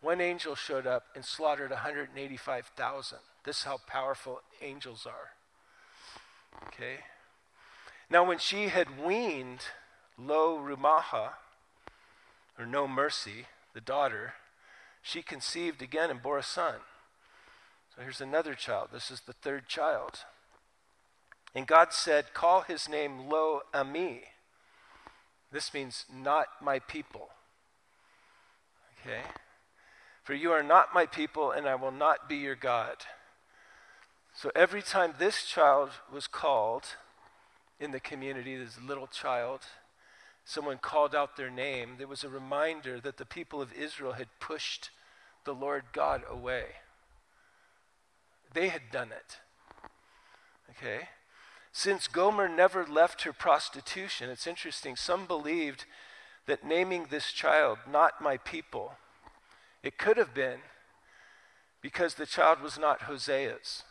[0.00, 3.18] One angel showed up and slaughtered 185,000.
[3.44, 5.30] This is how powerful angels are.
[6.68, 7.00] Okay?
[8.08, 9.62] Now, when she had weaned
[10.16, 11.32] Lo Ruhamah,
[12.56, 14.34] or no mercy, the daughter,
[15.02, 16.76] she conceived again and bore a son.
[17.94, 18.90] So here's another child.
[18.92, 20.20] This is the third child.
[21.56, 24.22] And God said, Call his name Lo Ami.
[25.52, 27.28] This means not my people.
[29.00, 29.22] Okay?
[30.24, 32.96] For you are not my people, and I will not be your God.
[34.34, 36.84] So every time this child was called
[37.78, 39.60] in the community, this little child,
[40.44, 44.28] someone called out their name, there was a reminder that the people of Israel had
[44.40, 44.90] pushed
[45.44, 46.64] the Lord God away.
[48.52, 49.38] They had done it.
[50.70, 51.08] Okay?
[51.78, 54.96] Since Gomer never left her prostitution, it's interesting.
[54.96, 55.84] Some believed
[56.46, 58.94] that naming this child, not my people,
[59.82, 60.60] it could have been
[61.82, 63.82] because the child was not Hosea's,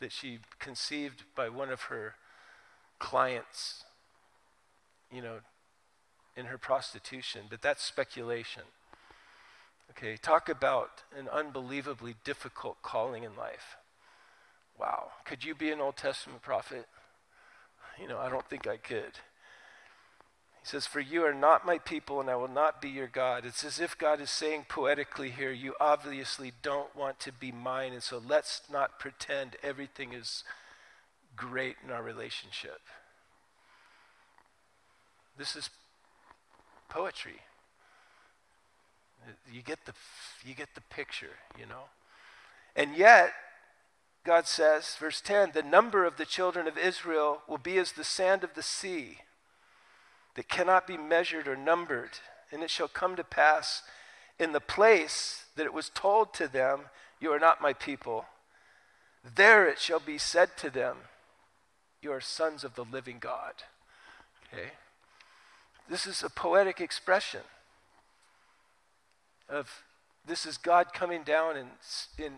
[0.00, 2.14] that she conceived by one of her
[2.98, 3.84] clients
[5.12, 5.40] you know,
[6.34, 8.62] in her prostitution, but that's speculation.
[9.90, 13.76] Okay, talk about an unbelievably difficult calling in life.
[14.82, 16.88] Wow, could you be an Old Testament prophet?
[18.00, 19.12] You know, I don't think I could.
[20.60, 23.46] He says, For you are not my people, and I will not be your God.
[23.46, 27.92] It's as if God is saying poetically here, You obviously don't want to be mine,
[27.92, 30.42] and so let's not pretend everything is
[31.36, 32.80] great in our relationship.
[35.38, 35.70] This is
[36.88, 37.40] poetry.
[39.48, 39.92] You get the,
[40.44, 41.84] you get the picture, you know?
[42.74, 43.32] And yet,
[44.24, 48.04] God says, verse 10 the number of the children of Israel will be as the
[48.04, 49.18] sand of the sea
[50.34, 52.18] that cannot be measured or numbered.
[52.50, 53.82] And it shall come to pass
[54.38, 56.82] in the place that it was told to them,
[57.20, 58.26] You are not my people.
[59.34, 60.96] There it shall be said to them,
[62.00, 63.54] You are sons of the living God.
[64.52, 64.72] Okay?
[65.88, 67.40] This is a poetic expression
[69.48, 69.82] of
[70.26, 71.68] this is God coming down and
[72.16, 72.32] in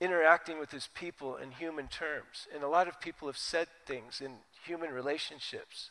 [0.00, 2.46] interacting with his people in human terms.
[2.52, 4.32] And a lot of people have said things in
[4.64, 5.90] human relationships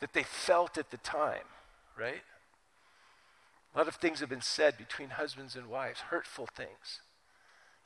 [0.00, 1.46] that they felt at the time,
[1.98, 2.22] right?
[3.74, 7.00] A lot of things have been said between husbands and wives, hurtful things.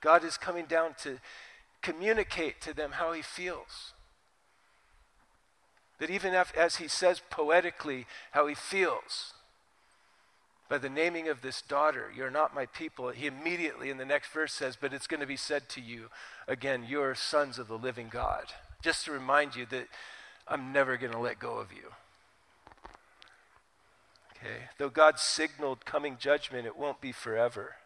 [0.00, 1.18] God is coming down to
[1.82, 3.92] communicate to them how he feels.
[5.98, 9.32] That even as he says poetically how he feels,
[10.68, 14.32] by the naming of this daughter, you're not my people, he immediately in the next
[14.32, 16.08] verse says, But it's going to be said to you
[16.48, 18.46] again, you're sons of the living God.
[18.82, 19.88] Just to remind you that
[20.48, 21.92] I'm never going to let go of you.
[24.36, 24.64] Okay?
[24.78, 27.76] Though God signaled coming judgment, it won't be forever.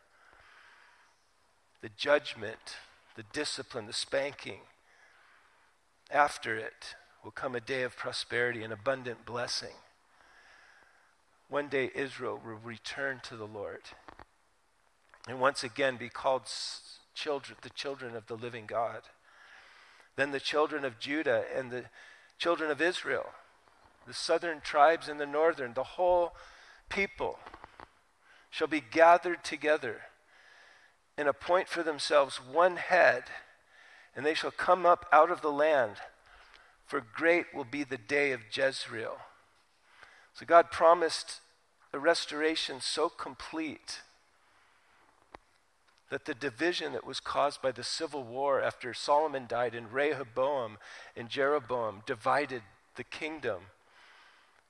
[1.83, 2.77] The judgment,
[3.17, 4.61] the discipline, the spanking,
[6.11, 6.95] after it
[7.25, 9.77] will come a day of prosperity and abundant blessing.
[11.51, 13.83] One day Israel will return to the Lord
[15.29, 16.45] and once again be called
[17.15, 19.03] children, the children of the living God.
[20.17, 21.85] Then the children of Judah and the
[22.39, 23.27] children of Israel
[24.07, 26.33] the southern tribes and the northern, the whole
[26.89, 27.39] people
[28.51, 30.01] shall be gathered together
[31.17, 33.25] and appoint for themselves one head,
[34.17, 35.97] and they shall come up out of the land,
[36.87, 39.19] for great will be the day of Jezreel.
[40.35, 41.41] So God promised
[41.93, 44.01] a restoration so complete
[46.11, 50.79] that the division that was caused by the civil war after Solomon died and Rehoboam
[51.17, 52.63] and Jeroboam divided
[52.97, 53.63] the kingdom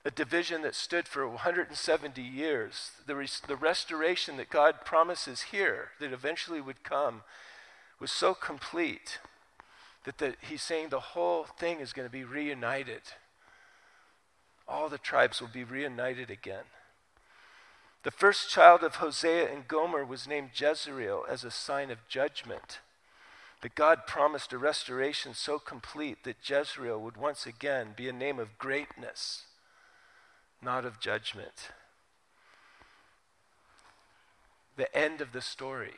[0.03, 5.89] a division that stood for 170 years, the, res- the restoration that God promises here
[5.99, 7.21] that eventually would come
[7.99, 9.19] was so complete
[10.05, 13.01] that the, he's saying the whole thing is going to be reunited.
[14.71, 16.63] All the tribes will be reunited again.
[18.03, 22.79] The first child of Hosea and Gomer was named Jezreel as a sign of judgment.
[23.61, 28.39] That God promised a restoration so complete that Jezreel would once again be a name
[28.39, 29.43] of greatness
[30.61, 31.71] not of judgment.
[34.77, 35.95] The end of the story.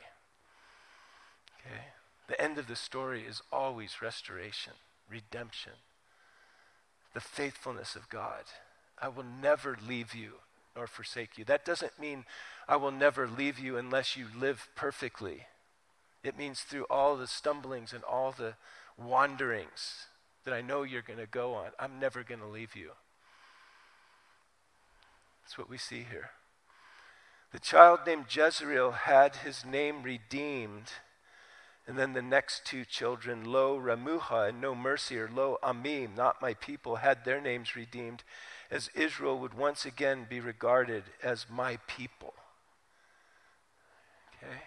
[1.60, 1.84] Okay?
[2.28, 4.74] The end of the story is always restoration,
[5.10, 5.72] redemption,
[7.12, 8.44] the faithfulness of God.
[9.00, 10.34] I will never leave you
[10.76, 11.44] nor forsake you.
[11.44, 12.24] That doesn't mean
[12.68, 15.46] I will never leave you unless you live perfectly.
[16.22, 18.54] It means through all the stumblings and all the
[18.96, 20.06] wanderings
[20.44, 22.92] that I know you're going to go on, I'm never going to leave you.
[25.42, 26.30] That's what we see here.
[27.52, 30.92] The child named Jezreel had his name redeemed.
[31.86, 36.40] And then the next two children, Lo Ramuha and No Mercy, or Lo Amim, not
[36.40, 38.22] my people, had their names redeemed,
[38.70, 42.34] as Israel would once again be regarded as my people.
[44.36, 44.62] Okay?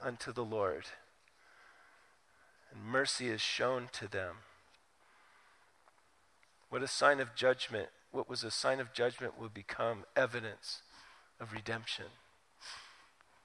[0.00, 0.84] Unto the Lord.
[2.72, 4.36] And mercy is shown to them.
[6.70, 10.82] What a sign of judgment what was a sign of judgment will become evidence
[11.40, 12.06] of redemption.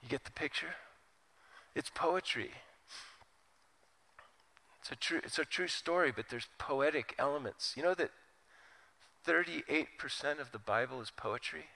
[0.02, 0.76] You get the picture?
[1.76, 2.52] It's poetry.
[4.84, 7.74] It's a true, it's a true story, but there's poetic elements.
[7.78, 8.12] You know that
[9.26, 11.68] 38% of the Bible is poetry?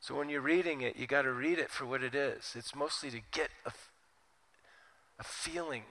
[0.00, 2.54] So when you're reading it, you got to read it for what it is.
[2.56, 3.70] It's mostly to get a,
[5.20, 5.84] a feeling,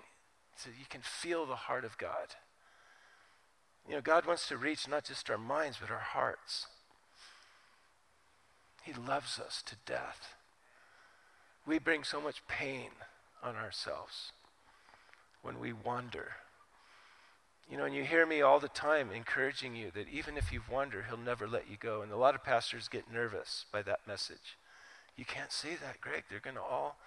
[0.58, 2.36] so you can feel the heart of God.
[3.88, 6.68] You know, God wants to reach not just our minds, but our hearts.
[8.84, 10.34] He loves us to death.
[11.66, 12.90] We bring so much pain
[13.42, 14.34] on ourselves
[15.42, 16.34] when we wander.
[17.70, 20.62] You know, and you hear me all the time encouraging you that even if you
[20.70, 22.02] wander, He'll never let you go.
[22.02, 24.58] And a lot of pastors get nervous by that message.
[25.16, 26.24] You can't say that, Greg.
[26.30, 26.98] They're going to all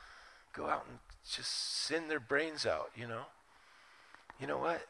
[0.52, 0.98] go out and
[1.28, 3.22] just sin their brains out, you know?
[4.40, 4.82] You know what?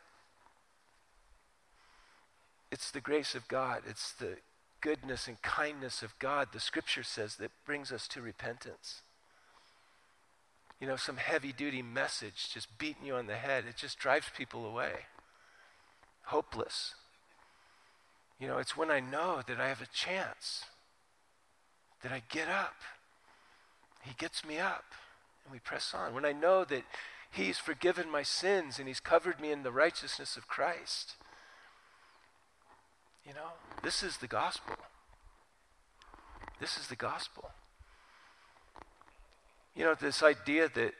[2.71, 3.83] It's the grace of God.
[3.87, 4.37] It's the
[4.83, 9.01] goodness and kindness of God, the scripture says, that brings us to repentance.
[10.83, 14.27] You know, some heavy duty message just beating you on the head, it just drives
[14.37, 15.07] people away.
[16.25, 16.97] Hopeless.
[18.41, 20.65] You know, it's when I know that I have a chance
[22.03, 22.75] that I get up.
[24.03, 24.87] He gets me up,
[25.45, 26.15] and we press on.
[26.15, 26.83] When I know that
[27.31, 31.15] He's forgiven my sins and He's covered me in the righteousness of Christ.
[33.25, 33.53] You know,
[33.85, 34.75] this is the gospel.
[36.59, 37.53] This is the gospel.
[39.75, 40.95] You know, this idea that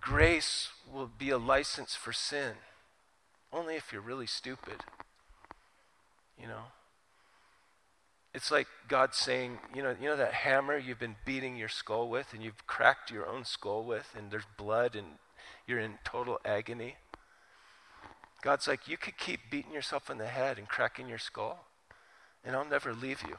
[0.00, 2.52] grace will be a license for sin,
[3.52, 4.84] only if you're really stupid.
[6.40, 6.64] You know?
[8.32, 12.08] It's like God saying, you know, you know that hammer you've been beating your skull
[12.08, 15.06] with and you've cracked your own skull with and there's blood and
[15.66, 16.96] you're in total agony.
[18.42, 21.66] God's like, you could keep beating yourself in the head and cracking your skull,
[22.44, 23.36] and I'll never leave you.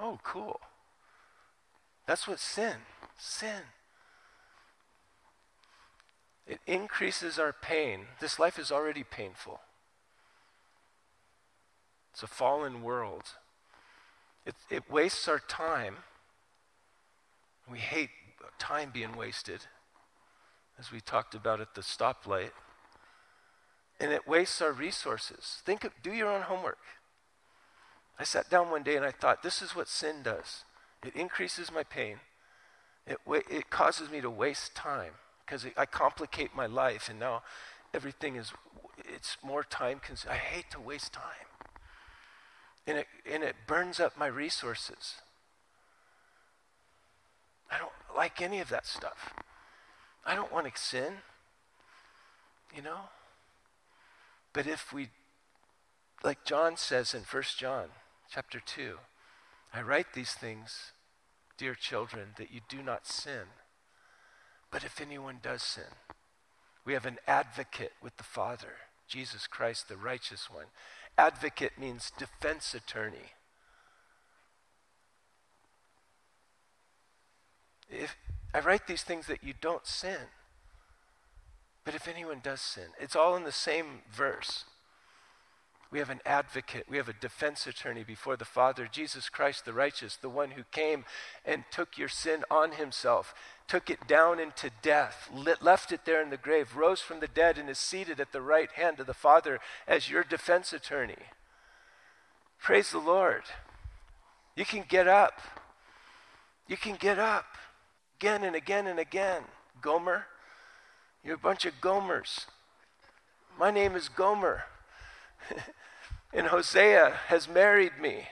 [0.00, 0.60] Oh, cool.
[2.06, 2.76] That's what sin,
[3.18, 3.62] sin.
[6.46, 8.06] It increases our pain.
[8.20, 9.60] This life is already painful.
[12.12, 13.24] It's a fallen world.
[14.46, 15.96] It, it wastes our time.
[17.70, 18.10] We hate
[18.60, 19.62] time being wasted,
[20.78, 22.52] as we talked about at the stoplight.
[23.98, 25.62] And it wastes our resources.
[25.64, 26.78] Think of, do your own homework.
[28.18, 30.64] I sat down one day and I thought, this is what sin does.
[31.04, 32.16] It increases my pain.
[33.06, 35.12] It, it causes me to waste time
[35.44, 37.42] because I complicate my life and now
[37.94, 38.52] everything is,
[38.98, 40.38] it's more time consuming.
[40.38, 41.22] I hate to waste time.
[42.86, 45.16] And it, and it burns up my resources.
[47.70, 49.34] I don't like any of that stuff.
[50.24, 51.14] I don't want to sin,
[52.74, 53.00] you know?
[54.52, 55.08] But if we,
[56.24, 57.88] like John says in 1 John
[58.30, 58.98] chapter 2,
[59.72, 60.92] I write these things,
[61.58, 63.48] dear children, that you do not sin.
[64.70, 65.94] But if anyone does sin,
[66.84, 68.74] we have an advocate with the Father,
[69.08, 70.66] Jesus Christ, the righteous one.
[71.18, 73.32] Advocate means defense attorney.
[77.88, 78.16] If
[78.56, 80.30] I write these things that you don't sin.
[81.84, 84.64] But if anyone does sin, it's all in the same verse.
[85.90, 89.72] We have an advocate, we have a defense attorney before the Father, Jesus Christ the
[89.72, 91.04] righteous, the one who came
[91.44, 93.34] and took your sin on himself,
[93.68, 95.30] took it down into death,
[95.60, 98.42] left it there in the grave, rose from the dead, and is seated at the
[98.42, 101.14] right hand of the Father as your defense attorney.
[102.58, 103.44] Praise the Lord.
[104.56, 105.40] You can get up.
[106.66, 107.46] You can get up
[108.18, 109.42] again and again and again.
[109.80, 110.26] Gomer,
[111.22, 112.46] you're a bunch of Gomers.
[113.58, 114.64] My name is Gomer.
[116.32, 118.28] and Hosea has married me.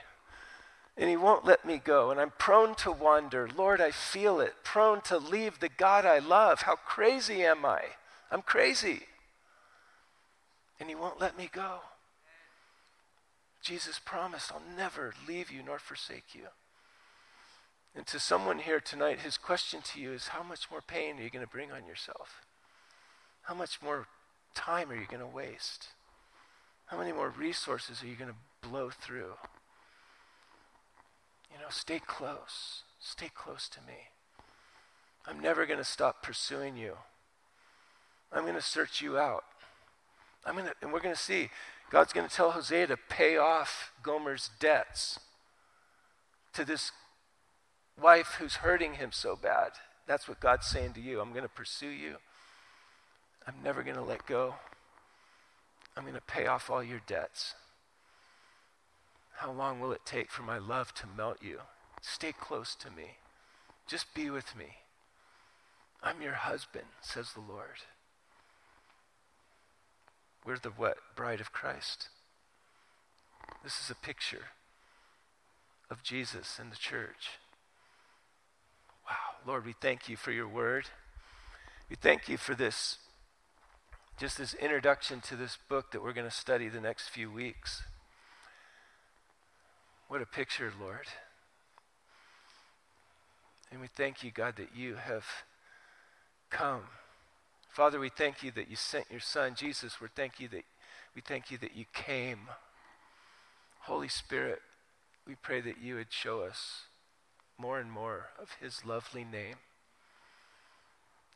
[0.97, 2.11] And he won't let me go.
[2.11, 3.49] And I'm prone to wander.
[3.55, 4.53] Lord, I feel it.
[4.63, 6.61] Prone to leave the God I love.
[6.61, 7.81] How crazy am I?
[8.31, 9.03] I'm crazy.
[10.79, 11.79] And he won't let me go.
[13.61, 16.47] Jesus promised, I'll never leave you nor forsake you.
[17.95, 21.23] And to someone here tonight, his question to you is how much more pain are
[21.23, 22.45] you going to bring on yourself?
[23.43, 24.07] How much more
[24.53, 25.87] time are you going to waste?
[26.87, 29.33] How many more resources are you going to blow through?
[31.51, 32.83] You know, stay close.
[32.99, 34.09] Stay close to me.
[35.27, 36.97] I'm never going to stop pursuing you.
[38.31, 39.43] I'm going to search you out.
[40.45, 41.49] I'm going to, and we're going to see.
[41.89, 45.19] God's going to tell Hosea to pay off Gomer's debts
[46.53, 46.91] to this
[48.01, 49.71] wife who's hurting him so bad.
[50.07, 51.21] That's what God's saying to you.
[51.21, 52.17] I'm going to pursue you.
[53.47, 54.55] I'm never going to let go.
[55.95, 57.55] I'm going to pay off all your debts.
[59.37, 61.59] How long will it take for my love to melt you?
[62.01, 63.17] Stay close to me.
[63.87, 64.77] Just be with me.
[66.01, 67.83] I'm your husband, says the Lord.
[70.45, 70.97] We're the what?
[71.15, 72.09] Bride of Christ.
[73.63, 74.45] This is a picture
[75.89, 77.39] of Jesus and the church.
[79.09, 79.37] Wow.
[79.47, 80.85] Lord, we thank you for your word.
[81.89, 82.97] We thank you for this,
[84.17, 87.83] just this introduction to this book that we're going to study the next few weeks.
[90.07, 91.07] What a picture, Lord.
[93.71, 95.25] And we thank you, God, that you have
[96.49, 96.83] come.
[97.69, 99.99] Father, we thank you that you sent your son, Jesus.
[99.99, 100.63] We thank you that
[101.13, 102.47] we thank you that you came.
[103.81, 104.59] Holy Spirit,
[105.27, 106.83] we pray that you would show us
[107.57, 109.55] more and more of his lovely name.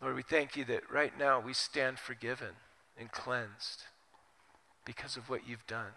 [0.01, 2.55] Lord, we thank you that right now we stand forgiven
[2.99, 3.83] and cleansed
[4.85, 5.93] because of what you've done.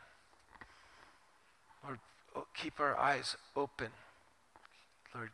[1.85, 1.99] Lord,
[2.55, 3.89] keep our eyes open.
[5.15, 5.31] Lord,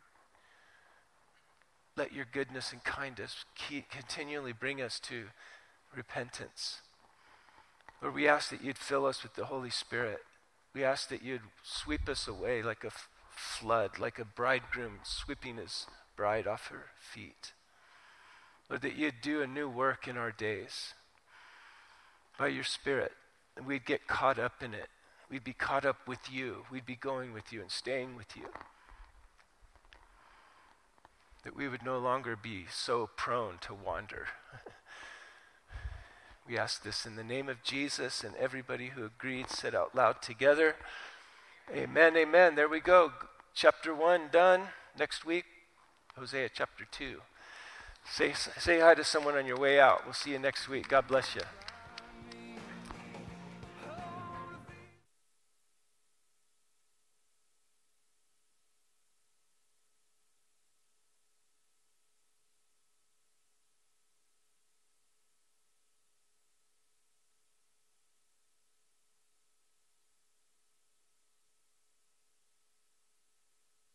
[1.95, 3.45] let your goodness and kindness
[3.91, 5.25] continually bring us to
[5.95, 6.81] repentance.
[8.01, 10.19] Lord, we ask that you'd fill us with the Holy Spirit.
[10.73, 12.91] We ask that you'd sweep us away like a
[13.29, 17.53] flood, like a bridegroom sweeping his bride off her feet.
[18.69, 20.93] Lord, that you'd do a new work in our days
[22.39, 23.11] by your Spirit,
[23.57, 24.87] and we'd get caught up in it.
[25.29, 26.63] We'd be caught up with you.
[26.71, 28.45] We'd be going with you and staying with you.
[31.43, 34.27] That we would no longer be so prone to wander.
[36.47, 40.21] we ask this in the name of Jesus, and everybody who agreed said out loud
[40.21, 40.75] together.
[41.75, 42.55] Amen, amen.
[42.55, 43.11] There we go.
[43.53, 44.61] Chapter 1 done.
[44.97, 45.45] Next week,
[46.17, 47.19] Hosea chapter 2.
[48.11, 50.05] Say, say hi to someone on your way out.
[50.05, 50.87] We'll see you next week.
[50.87, 51.41] God bless you.